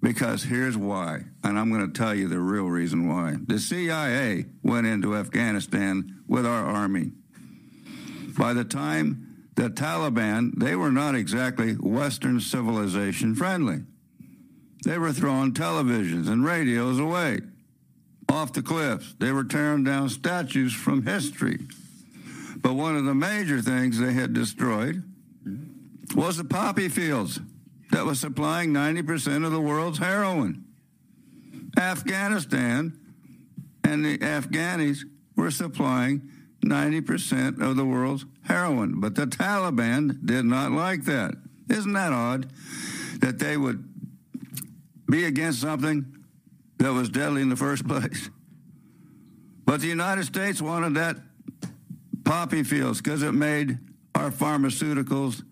because 0.00 0.44
here's 0.44 0.76
why, 0.76 1.24
and 1.44 1.58
I'm 1.58 1.70
going 1.70 1.86
to 1.86 1.98
tell 1.98 2.14
you 2.14 2.28
the 2.28 2.38
real 2.38 2.64
reason 2.64 3.08
why. 3.08 3.36
The 3.46 3.58
CIA 3.58 4.46
went 4.62 4.86
into 4.86 5.16
Afghanistan 5.16 6.22
with 6.26 6.46
our 6.46 6.64
army. 6.64 7.12
By 8.38 8.54
the 8.54 8.64
time 8.64 9.48
the 9.56 9.68
Taliban, 9.68 10.52
they 10.56 10.74
were 10.74 10.92
not 10.92 11.14
exactly 11.14 11.74
Western 11.74 12.40
civilization 12.40 13.34
friendly. 13.34 13.82
They 14.84 14.96
were 14.96 15.12
throwing 15.12 15.52
televisions 15.52 16.28
and 16.28 16.44
radios 16.44 16.98
away 16.98 17.40
off 18.30 18.52
the 18.52 18.62
cliffs. 18.62 19.14
They 19.18 19.32
were 19.32 19.44
tearing 19.44 19.84
down 19.84 20.08
statues 20.08 20.72
from 20.72 21.04
history. 21.04 21.58
But 22.56 22.74
one 22.74 22.96
of 22.96 23.04
the 23.04 23.14
major 23.14 23.60
things 23.60 23.98
they 23.98 24.12
had 24.12 24.32
destroyed 24.32 25.02
was 26.14 26.36
the 26.36 26.44
poppy 26.44 26.88
fields 26.88 27.40
that 27.90 28.04
was 28.04 28.20
supplying 28.20 28.72
90% 28.72 29.44
of 29.44 29.52
the 29.52 29.60
world's 29.60 29.98
heroin. 29.98 30.64
Afghanistan 31.78 32.98
and 33.84 34.04
the 34.04 34.18
Afghanis 34.18 35.00
were 35.36 35.50
supplying 35.50 36.28
90% 36.64 37.60
of 37.60 37.76
the 37.76 37.84
world's 37.84 38.26
heroin. 38.42 39.00
But 39.00 39.14
the 39.14 39.26
Taliban 39.26 40.24
did 40.24 40.44
not 40.44 40.72
like 40.72 41.04
that. 41.04 41.34
Isn't 41.68 41.92
that 41.92 42.12
odd 42.12 42.52
that 43.20 43.38
they 43.38 43.56
would 43.56 43.86
be 45.08 45.24
against 45.24 45.60
something 45.60 46.16
that 46.78 46.92
was 46.92 47.08
deadly 47.08 47.42
in 47.42 47.48
the 47.48 47.56
first 47.56 47.86
place? 47.88 48.30
But 49.64 49.80
the 49.80 49.88
United 49.88 50.24
States 50.24 50.60
wanted 50.60 50.94
that 50.94 51.16
poppy 52.24 52.62
fields 52.62 53.00
because 53.00 53.22
it 53.22 53.32
made 53.32 53.78
our 54.14 54.30
pharmaceuticals 54.30 55.42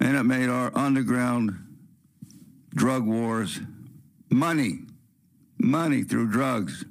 and 0.00 0.16
it 0.16 0.22
made 0.24 0.48
our 0.48 0.70
underground 0.76 1.58
drug 2.74 3.04
wars 3.04 3.60
money, 4.30 4.80
money 5.58 6.02
through 6.02 6.30
drugs. 6.30 6.84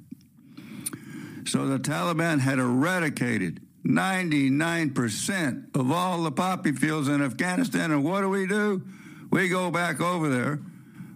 So 1.46 1.66
the 1.66 1.78
Taliban 1.78 2.40
had 2.40 2.58
eradicated 2.58 3.60
99% 3.86 5.76
of 5.76 5.90
all 5.90 6.22
the 6.22 6.30
poppy 6.30 6.72
fields 6.72 7.08
in 7.08 7.22
Afghanistan. 7.22 7.90
And 7.90 8.04
what 8.04 8.20
do 8.20 8.28
we 8.28 8.46
do? 8.46 8.82
We 9.30 9.48
go 9.48 9.70
back 9.70 10.00
over 10.00 10.28
there, 10.28 10.60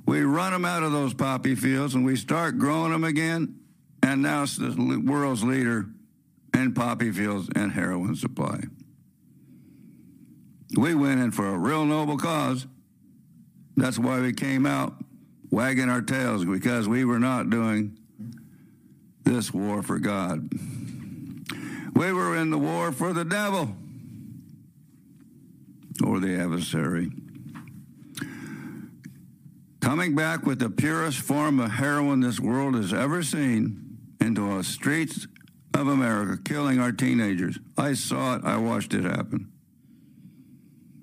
we 0.07 0.23
run 0.23 0.53
them 0.53 0.65
out 0.65 0.83
of 0.83 0.93
those 0.93 1.15
poppy 1.15 1.55
fields, 1.55 1.95
and 1.95 2.05
we 2.05 2.17
start 2.17 2.59
growing 2.59 2.93
them 2.93 3.05
again. 3.05 3.59
And 4.03 4.23
now 4.23 4.43
it's 4.43 4.57
the 4.57 5.03
world's 5.07 5.45
leader 5.45 5.87
in 6.55 6.75
poppy 6.75 7.11
fields 7.13 7.49
and 7.55 7.73
heroin 7.73 8.17
supply. 8.17 8.65
We 10.77 10.95
went 10.95 11.21
in 11.21 11.33
for 11.33 11.47
a 11.47 11.59
real 11.59 11.85
noble 11.85 12.17
cause. 12.17 12.67
That's 13.77 13.99
why 13.99 14.21
we 14.21 14.33
came 14.33 14.67
out 14.67 14.95
wagging 15.51 15.89
our 15.89 16.01
tails 16.01 16.45
because 16.45 16.89
we 16.89 17.05
were 17.05 17.19
not 17.19 17.51
doing 17.51 17.99
this 19.25 19.53
war 19.53 19.83
for 19.83 19.99
God. 19.99 20.49
We 21.95 22.13
were 22.13 22.37
in 22.37 22.51
the 22.51 22.59
war 22.59 22.91
for 22.91 23.13
the 23.13 23.25
devil 23.25 23.75
or 26.05 26.21
the 26.21 26.35
adversary. 26.35 27.11
Coming 29.81 30.15
back 30.15 30.47
with 30.47 30.59
the 30.59 30.71
purest 30.71 31.19
form 31.19 31.61
of 31.61 31.73
heroin 31.73 32.21
this 32.21 32.41
world 32.41 32.77
has 32.77 32.95
ever 32.95 33.23
seen 33.23 33.99
into 34.21 34.49
our 34.49 34.63
streets 34.63 35.27
of 35.75 35.89
America, 35.89 36.41
killing 36.43 36.81
our 36.81 36.93
teenagers. 36.93 37.59
I 37.77 37.95
saw 37.95 38.37
it, 38.37 38.45
I 38.45 38.57
watched 38.57 38.95
it 38.95 39.05
happen. 39.05 39.52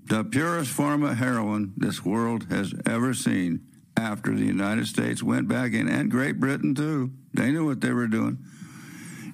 The 0.10 0.24
purest 0.24 0.72
form 0.72 1.04
of 1.04 1.18
heroin 1.18 1.74
this 1.78 2.04
world 2.04 2.48
has 2.50 2.74
ever 2.88 3.14
seen 3.14 3.62
after 3.96 4.36
the 4.36 4.44
United 4.44 4.88
States 4.88 5.22
went 5.22 5.48
back 5.48 5.74
in, 5.74 5.88
and 5.88 6.10
Great 6.10 6.40
Britain 6.40 6.74
too. 6.74 7.12
They 7.36 7.52
knew 7.52 7.68
what 7.68 7.80
they 7.80 7.92
were 7.92 8.08
doing. 8.08 8.40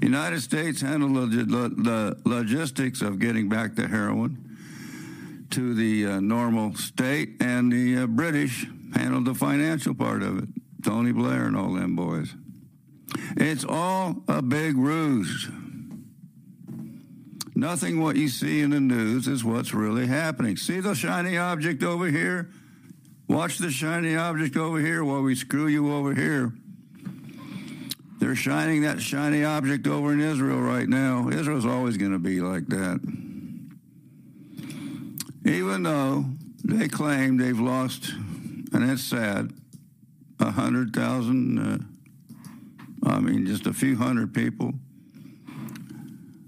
United 0.01 0.41
States 0.41 0.81
handled 0.81 1.31
the 1.31 2.17
logistics 2.25 3.01
of 3.01 3.19
getting 3.19 3.47
back 3.47 3.75
the 3.75 3.87
heroin 3.87 4.57
to 5.51 5.73
the 5.73 6.05
uh, 6.05 6.19
normal 6.19 6.75
state, 6.75 7.37
and 7.39 7.71
the 7.71 7.99
uh, 7.99 8.07
British 8.07 8.67
handled 8.93 9.23
the 9.23 9.33
financial 9.33 9.95
part 9.95 10.21
of 10.23 10.39
it. 10.39 10.49
Tony 10.83 11.13
Blair 11.13 11.45
and 11.45 11.55
all 11.55 11.71
them 11.71 11.95
boys. 11.95 12.35
It's 13.37 13.63
all 13.63 14.23
a 14.27 14.41
big 14.41 14.75
ruse. 14.75 15.47
Nothing 17.55 18.01
what 18.01 18.17
you 18.17 18.27
see 18.27 18.61
in 18.61 18.71
the 18.71 18.81
news 18.81 19.27
is 19.27 19.43
what's 19.43 19.73
really 19.73 20.07
happening. 20.07 20.57
See 20.57 20.81
the 20.81 20.93
shiny 20.93 21.37
object 21.37 21.83
over 21.83 22.07
here? 22.07 22.49
Watch 23.29 23.57
the 23.59 23.71
shiny 23.71 24.15
object 24.15 24.57
over 24.57 24.79
here 24.79 25.03
while 25.05 25.21
we 25.21 25.35
screw 25.35 25.67
you 25.67 25.93
over 25.93 26.13
here. 26.13 26.51
They're 28.19 28.35
shining 28.35 28.81
that 28.81 29.01
shiny 29.01 29.43
object 29.43 29.87
over 29.87 30.11
in 30.11 30.19
Israel 30.19 30.59
right 30.59 30.87
now. 30.87 31.29
Israel's 31.29 31.65
always 31.65 31.95
going 31.95 32.11
to 32.11 32.19
be 32.19 32.41
like 32.41 32.67
that. 32.67 32.99
Even 35.45 35.83
though 35.83 36.25
they 36.63 36.87
claim 36.87 37.37
they've 37.37 37.59
lost, 37.59 38.11
and 38.73 38.89
it's 38.89 39.03
sad, 39.03 39.53
a 40.39 40.45
100,000 40.45 41.59
uh, 41.59 41.77
I 43.07 43.19
mean, 43.19 43.45
just 43.45 43.67
a 43.67 43.73
few 43.73 43.95
hundred 43.95 44.33
people. 44.33 44.73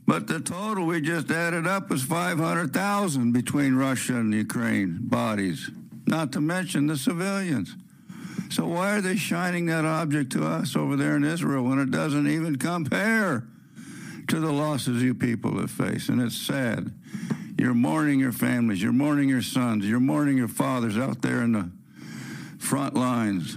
But 0.07 0.27
the 0.27 0.39
total 0.39 0.85
we 0.85 1.01
just 1.01 1.29
added 1.29 1.67
up 1.67 1.89
was 1.89 2.01
500,000 2.01 3.33
between 3.33 3.75
Russia 3.75 4.15
and 4.15 4.33
Ukraine 4.33 4.99
bodies, 5.01 5.69
not 6.05 6.31
to 6.31 6.39
mention 6.39 6.87
the 6.87 6.95
civilians. 6.95 7.75
So 8.49 8.65
why 8.65 8.95
are 8.95 9.01
they 9.01 9.17
shining 9.17 9.65
that 9.65 9.83
object 9.83 10.31
to 10.31 10.45
us 10.45 10.77
over 10.77 10.95
there 10.95 11.17
in 11.17 11.25
Israel 11.25 11.65
when 11.65 11.79
it 11.79 11.91
doesn't 11.91 12.25
even 12.25 12.55
compare 12.55 13.45
to 14.29 14.39
the 14.39 14.51
losses 14.51 15.03
you 15.03 15.13
people 15.13 15.59
have 15.59 15.71
faced? 15.71 16.07
And 16.07 16.21
it's 16.21 16.37
sad. 16.37 16.89
You're 17.59 17.73
mourning 17.73 18.21
your 18.21 18.31
families, 18.31 18.81
you're 18.81 18.93
mourning 18.93 19.27
your 19.27 19.41
sons, 19.41 19.85
you're 19.85 19.99
mourning 19.99 20.37
your 20.37 20.47
fathers 20.47 20.97
out 20.97 21.21
there 21.21 21.41
in 21.41 21.51
the 21.51 21.69
front 22.59 22.93
lines. 22.93 23.55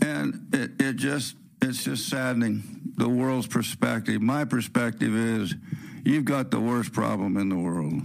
And 0.00 0.46
it, 0.52 0.80
it 0.80 0.96
just 0.96 1.34
it's 1.62 1.84
just 1.84 2.08
saddening 2.08 2.92
the 2.96 3.08
world's 3.08 3.46
perspective. 3.46 4.20
My 4.20 4.44
perspective 4.44 5.14
is 5.14 5.54
you've 6.04 6.24
got 6.24 6.50
the 6.50 6.60
worst 6.60 6.92
problem 6.92 7.36
in 7.36 7.48
the 7.48 7.56
world. 7.56 8.02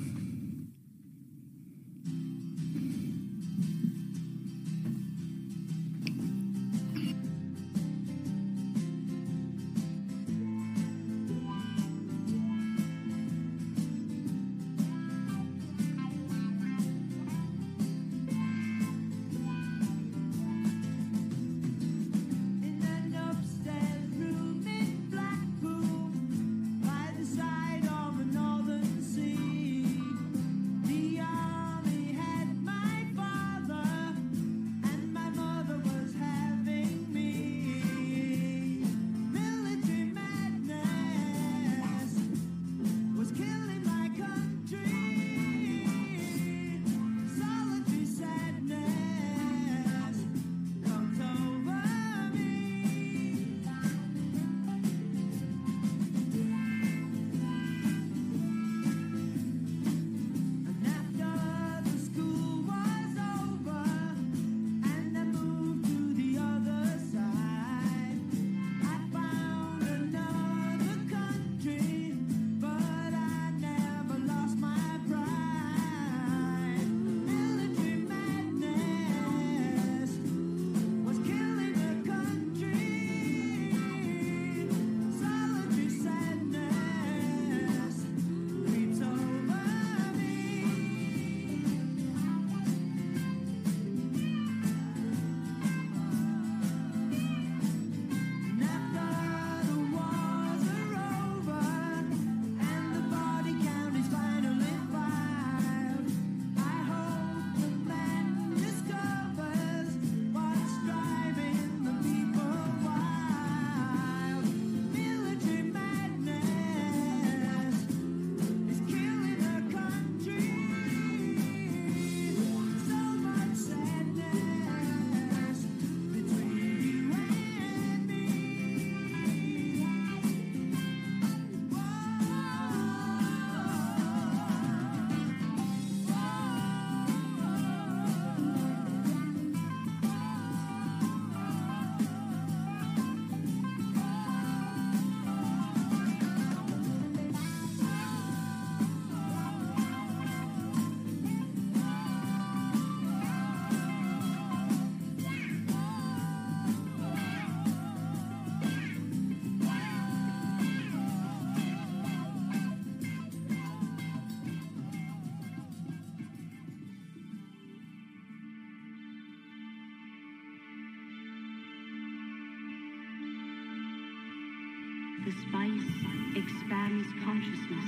Consciousness. 177.42 177.86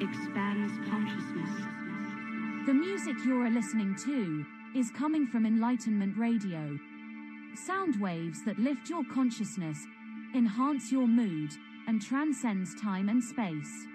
Expands 0.00 0.72
consciousness. 0.88 1.50
The 2.66 2.74
music 2.74 3.16
you're 3.24 3.50
listening 3.50 3.94
to 4.04 4.44
is 4.76 4.90
coming 4.90 5.26
from 5.26 5.46
Enlightenment 5.46 6.16
Radio. 6.16 6.78
Sound 7.54 8.00
waves 8.00 8.44
that 8.44 8.58
lift 8.58 8.88
your 8.88 9.04
consciousness, 9.12 9.78
enhance 10.34 10.90
your 10.90 11.06
mood, 11.06 11.50
and 11.86 12.02
transcends 12.02 12.74
time 12.80 13.08
and 13.08 13.22
space. 13.22 13.86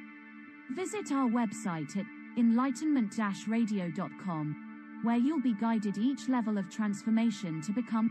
Visit 0.76 1.12
our 1.12 1.30
website 1.30 1.98
at 1.98 2.06
enlightenment-radio.com, 2.38 4.65
where 5.04 5.18
you'll 5.18 5.42
be 5.42 5.54
guided 5.54 5.98
each 5.98 6.30
level 6.30 6.58
of 6.58 6.70
transformation 6.70 7.62
to 7.62 7.72
become 7.72 8.10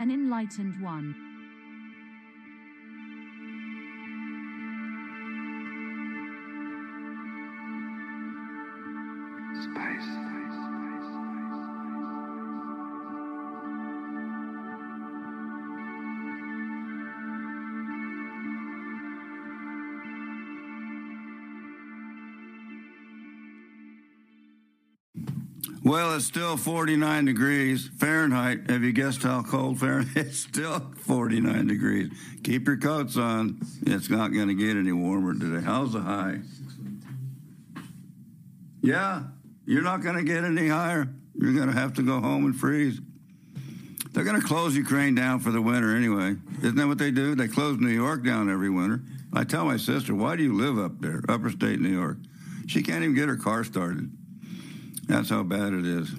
an 0.00 0.10
enlightened 0.10 0.80
one. 0.82 1.27
Well, 25.88 26.16
it's 26.16 26.26
still 26.26 26.58
49 26.58 27.24
degrees 27.24 27.88
Fahrenheit. 27.96 28.68
Have 28.68 28.82
you 28.82 28.92
guessed 28.92 29.22
how 29.22 29.42
cold 29.42 29.80
Fahrenheit? 29.80 30.16
It's 30.26 30.40
still 30.40 30.80
49 31.06 31.66
degrees. 31.66 32.10
Keep 32.44 32.66
your 32.66 32.76
coats 32.76 33.16
on. 33.16 33.58
It's 33.86 34.10
not 34.10 34.34
going 34.34 34.48
to 34.48 34.54
get 34.54 34.76
any 34.76 34.92
warmer 34.92 35.32
today. 35.32 35.64
How's 35.64 35.94
the 35.94 36.00
high? 36.00 36.40
Yeah, 38.82 39.22
you're 39.64 39.80
not 39.80 40.02
going 40.02 40.16
to 40.16 40.24
get 40.24 40.44
any 40.44 40.68
higher. 40.68 41.08
You're 41.34 41.54
going 41.54 41.68
to 41.68 41.74
have 41.74 41.94
to 41.94 42.02
go 42.02 42.20
home 42.20 42.44
and 42.44 42.54
freeze. 42.54 43.00
They're 44.12 44.24
going 44.24 44.38
to 44.38 44.46
close 44.46 44.76
Ukraine 44.76 45.14
down 45.14 45.40
for 45.40 45.52
the 45.52 45.62
winter 45.62 45.96
anyway. 45.96 46.36
Isn't 46.58 46.76
that 46.76 46.86
what 46.86 46.98
they 46.98 47.10
do? 47.10 47.34
They 47.34 47.48
close 47.48 47.78
New 47.78 47.88
York 47.88 48.26
down 48.26 48.50
every 48.50 48.68
winter. 48.68 49.00
I 49.32 49.44
tell 49.44 49.64
my 49.64 49.78
sister, 49.78 50.14
why 50.14 50.36
do 50.36 50.42
you 50.42 50.52
live 50.52 50.78
up 50.78 51.00
there, 51.00 51.22
upper 51.30 51.48
state 51.48 51.80
New 51.80 51.88
York? 51.88 52.18
She 52.66 52.82
can't 52.82 53.02
even 53.02 53.14
get 53.14 53.30
her 53.30 53.36
car 53.36 53.64
started. 53.64 54.10
That's 55.08 55.30
how 55.30 55.42
bad 55.42 55.72
it 55.72 55.86
is. 55.86 56.10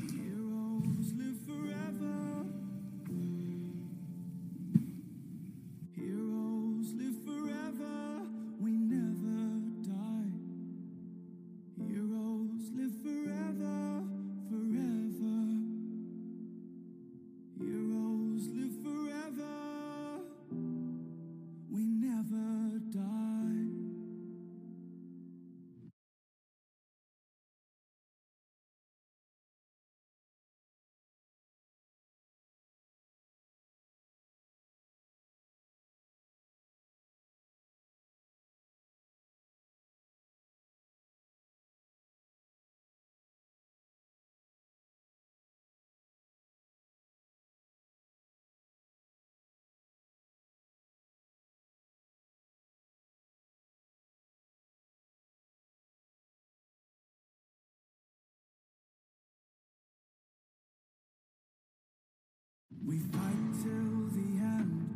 We 62.89 62.97
fight 62.97 63.53
till 63.61 64.09
the 64.17 64.41
end, 64.41 64.89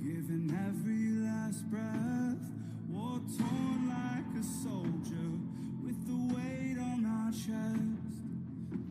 giving 0.00 0.56
every 0.68 1.26
last 1.26 1.68
breath. 1.68 2.38
War 2.88 3.20
torn 3.36 3.88
like 3.88 4.40
a 4.40 4.44
soldier, 4.62 5.32
with 5.82 5.98
the 6.06 6.14
weight 6.32 6.78
on 6.78 7.04
our 7.04 7.32
chest. 7.32 8.22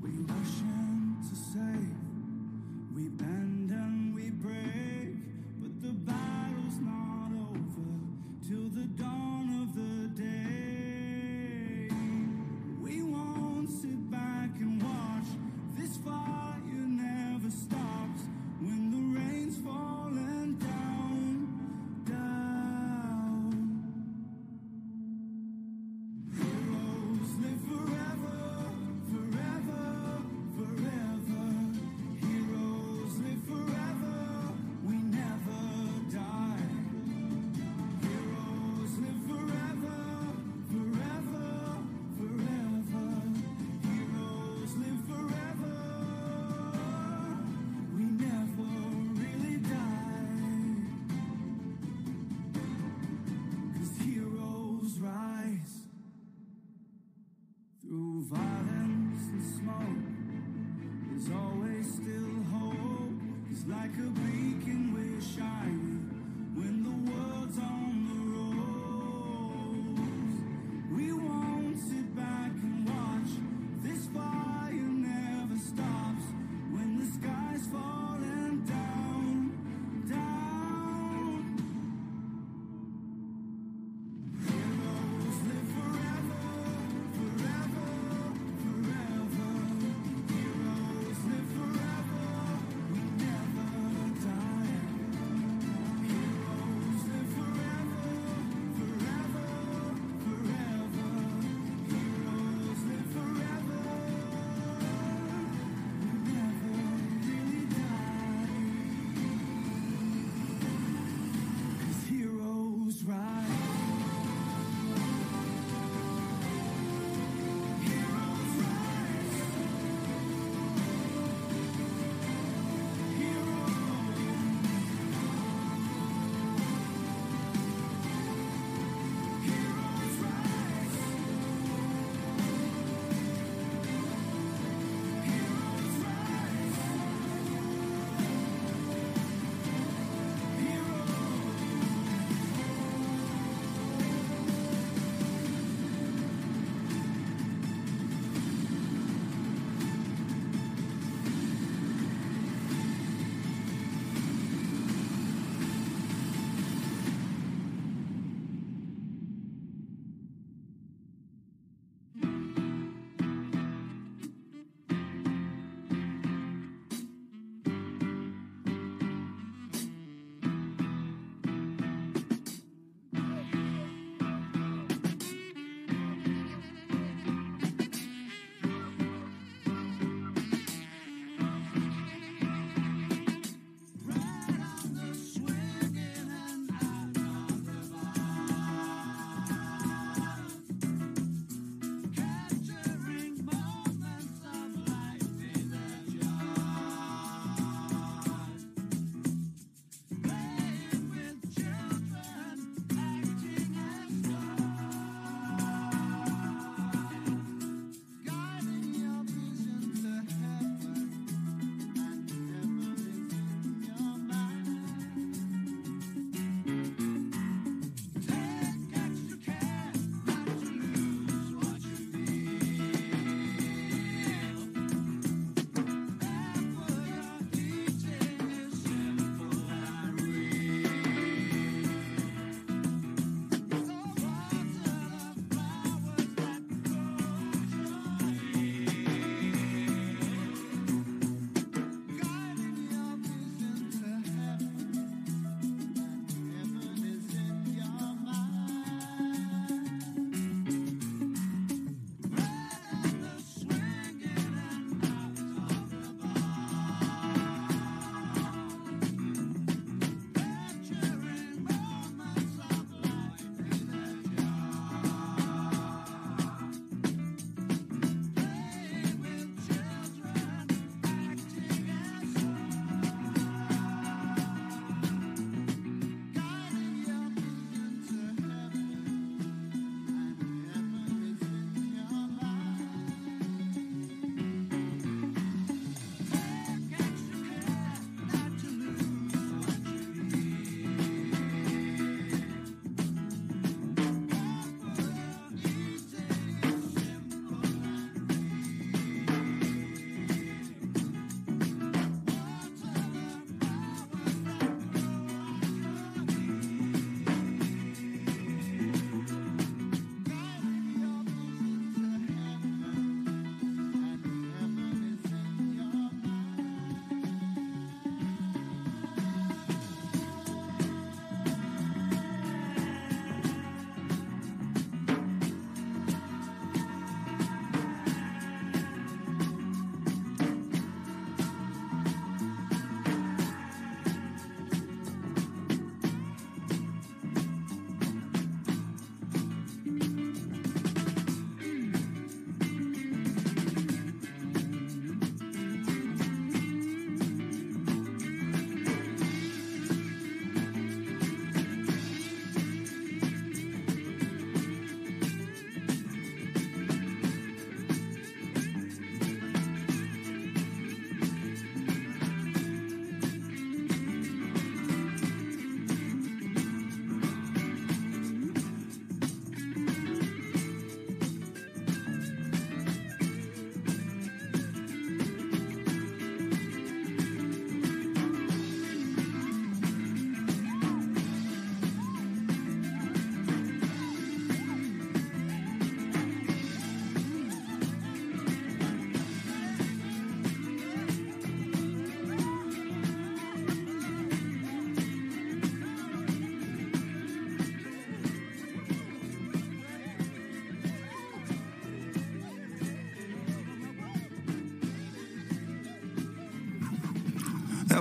We 0.01 0.09
rush 0.27 0.59
in 0.59 1.23
to 1.29 1.35
save. 1.37 1.92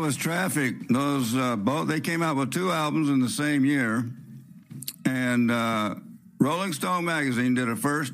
Was 0.03 0.16
Traffic. 0.16 0.88
Those 0.88 1.36
uh, 1.36 1.55
both 1.55 1.86
they 1.86 2.00
came 2.00 2.24
out 2.24 2.34
with 2.34 2.50
two 2.50 2.72
albums 2.72 3.09
in 3.09 3.20
the 3.20 3.28
same 3.28 3.64
year, 3.64 4.05
and 5.05 5.48
uh, 5.48 5.94
Rolling 6.40 6.72
Stone 6.72 7.05
magazine 7.05 7.55
did 7.55 7.68
a 7.68 7.76
first 7.76 8.12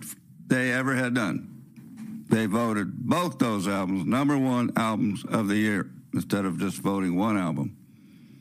they 0.48 0.70
ever 0.70 0.94
had 0.94 1.14
done. 1.14 2.26
They 2.28 2.44
voted 2.44 2.92
both 2.92 3.38
those 3.38 3.66
albums 3.66 4.04
number 4.04 4.36
one 4.36 4.70
albums 4.76 5.24
of 5.24 5.48
the 5.48 5.56
year 5.56 5.90
instead 6.12 6.44
of 6.44 6.58
just 6.58 6.76
voting 6.76 7.16
one 7.16 7.38
album. 7.38 7.74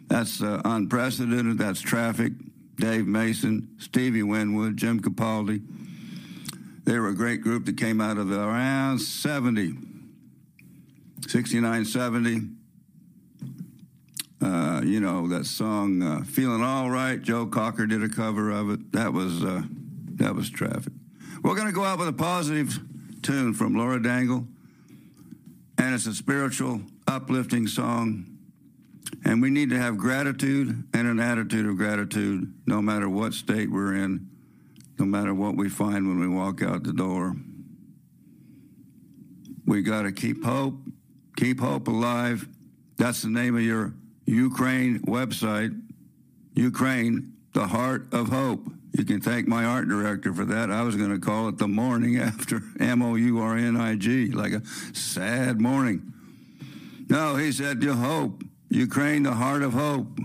That's 0.10 0.44
uh, 0.44 0.62
unprecedented. 0.66 1.58
That's 1.58 1.80
Traffic. 1.80 2.34
Dave 2.76 3.08
Mason, 3.08 3.70
Stevie 3.80 4.24
Winwood, 4.24 4.76
Jim 4.76 5.00
Capaldi. 5.00 5.64
They 6.84 7.00
were 7.00 7.08
a 7.08 7.16
great 7.16 7.40
group 7.40 7.66
that 7.68 7.78
came 7.78 8.02
out 8.02 8.18
of 8.18 8.30
around 8.30 9.00
70, 9.00 9.74
69, 11.26 11.86
70. 11.86 12.57
You 14.98 15.04
know 15.04 15.28
that 15.28 15.46
song 15.46 16.02
uh, 16.02 16.24
"Feeling 16.24 16.64
All 16.64 16.90
Right." 16.90 17.22
Joe 17.22 17.46
Cocker 17.46 17.86
did 17.86 18.02
a 18.02 18.10
cover 18.10 18.50
of 18.50 18.72
it. 18.72 18.94
That 18.94 19.14
was 19.14 19.44
uh, 19.44 19.62
that 20.16 20.34
was 20.34 20.50
traffic. 20.50 20.92
We're 21.44 21.56
to 21.64 21.72
go 21.72 21.84
out 21.84 22.00
with 22.00 22.08
a 22.08 22.14
positive 22.14 22.80
tune 23.22 23.54
from 23.54 23.76
Lauren 23.76 24.02
Daigle, 24.02 24.48
and 25.78 25.94
it's 25.94 26.08
a 26.08 26.16
spiritual, 26.16 26.82
uplifting 27.06 27.68
song. 27.68 28.26
And 29.24 29.40
we 29.40 29.52
need 29.52 29.70
to 29.70 29.78
have 29.78 30.00
gratitude 30.00 30.88
and 30.96 31.08
an 31.08 31.20
attitude 31.20 31.68
of 31.68 31.78
gratitude, 31.78 32.52
no 32.66 32.82
matter 32.82 33.08
what 33.08 33.36
state 33.36 33.70
we're 33.70 33.94
in, 33.94 34.28
no 34.98 35.06
matter 35.06 35.32
what 35.32 35.56
we 35.56 35.70
find 35.70 36.08
when 36.08 36.20
we 36.20 36.28
walk 36.28 36.64
out 36.64 36.82
the 36.82 36.92
door. 36.92 37.36
We 39.64 39.84
got 39.84 40.02
to 40.02 40.12
keep 40.12 40.44
hope, 40.44 40.74
keep 41.36 41.60
hope 41.60 41.88
alive. 41.88 42.48
That's 42.98 43.22
the 43.22 43.30
name 43.30 43.56
of 43.56 43.62
your 43.62 43.94
Ukraine 44.28 45.00
website, 45.04 45.82
Ukraine, 46.54 47.34
the 47.54 47.68
heart 47.68 48.14
of 48.14 48.28
hope. 48.28 48.70
You 48.92 49.06
can 49.06 49.22
thank 49.22 49.48
my 49.48 49.64
art 49.64 49.88
director 49.88 50.34
for 50.34 50.44
that. 50.46 50.70
I 50.70 50.82
was 50.84 50.96
going 50.96 51.12
to 51.12 51.20
call 51.20 51.48
it 51.48 51.58
the 51.58 51.68
morning 51.68 52.18
after 52.20 52.62
M 52.80 53.02
O 53.02 53.16
U 53.16 53.40
R 53.40 53.58
N 53.58 53.78
I 53.78 53.96
G, 53.96 54.28
like 54.32 54.52
a 54.52 54.62
sad 54.94 55.62
morning. 55.62 56.14
No, 57.10 57.38
he 57.38 57.52
said 57.54 57.80
to 57.82 57.94
hope, 57.94 58.44
Ukraine, 58.70 59.24
the 59.24 59.34
heart 59.34 59.64
of 59.64 59.74
hope. 59.74 60.20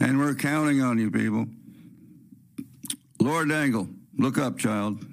And 0.00 0.18
we're 0.18 0.34
counting 0.34 0.80
on 0.82 0.98
you, 0.98 1.10
people. 1.10 1.46
Lauren 3.20 3.48
Daigle, 3.48 3.92
look 4.16 4.38
up, 4.38 4.58
child. 4.58 5.04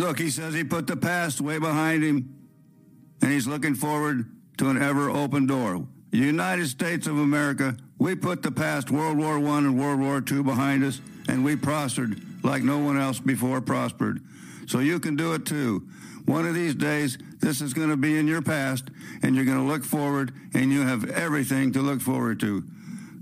Look, 0.00 0.18
he 0.18 0.30
says 0.30 0.54
he 0.54 0.64
put 0.64 0.86
the 0.86 0.96
past 0.96 1.42
way 1.42 1.58
behind 1.58 2.02
him 2.02 2.34
and 3.20 3.30
he's 3.30 3.46
looking 3.46 3.74
forward 3.74 4.24
to 4.56 4.70
an 4.70 4.80
ever 4.80 5.10
open 5.10 5.46
door. 5.46 5.86
United 6.10 6.68
States 6.68 7.06
of 7.06 7.18
America, 7.18 7.76
we 7.98 8.14
put 8.14 8.42
the 8.42 8.50
past 8.50 8.90
World 8.90 9.18
War 9.18 9.34
I 9.34 9.58
and 9.58 9.78
World 9.78 10.00
War 10.00 10.24
II 10.26 10.42
behind 10.42 10.84
us 10.84 11.02
and 11.28 11.44
we 11.44 11.54
prospered 11.54 12.18
like 12.42 12.62
no 12.62 12.78
one 12.78 12.98
else 12.98 13.20
before 13.20 13.60
prospered. 13.60 14.22
So 14.66 14.78
you 14.78 15.00
can 15.00 15.16
do 15.16 15.34
it 15.34 15.44
too. 15.44 15.86
One 16.24 16.46
of 16.46 16.54
these 16.54 16.74
days, 16.74 17.18
this 17.40 17.60
is 17.60 17.74
going 17.74 17.90
to 17.90 17.96
be 17.98 18.18
in 18.18 18.26
your 18.26 18.40
past 18.40 18.88
and 19.22 19.36
you're 19.36 19.44
going 19.44 19.58
to 19.58 19.70
look 19.70 19.84
forward 19.84 20.32
and 20.54 20.72
you 20.72 20.80
have 20.80 21.10
everything 21.10 21.72
to 21.72 21.82
look 21.82 22.00
forward 22.00 22.40
to. 22.40 22.64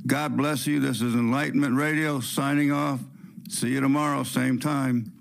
God 0.06 0.36
bless 0.36 0.64
you. 0.64 0.78
This 0.78 1.02
is 1.02 1.16
Enlightenment 1.16 1.74
Radio 1.74 2.20
signing 2.20 2.70
off. 2.70 3.00
See 3.48 3.70
you 3.70 3.80
tomorrow, 3.80 4.22
same 4.22 4.60
time. 4.60 5.17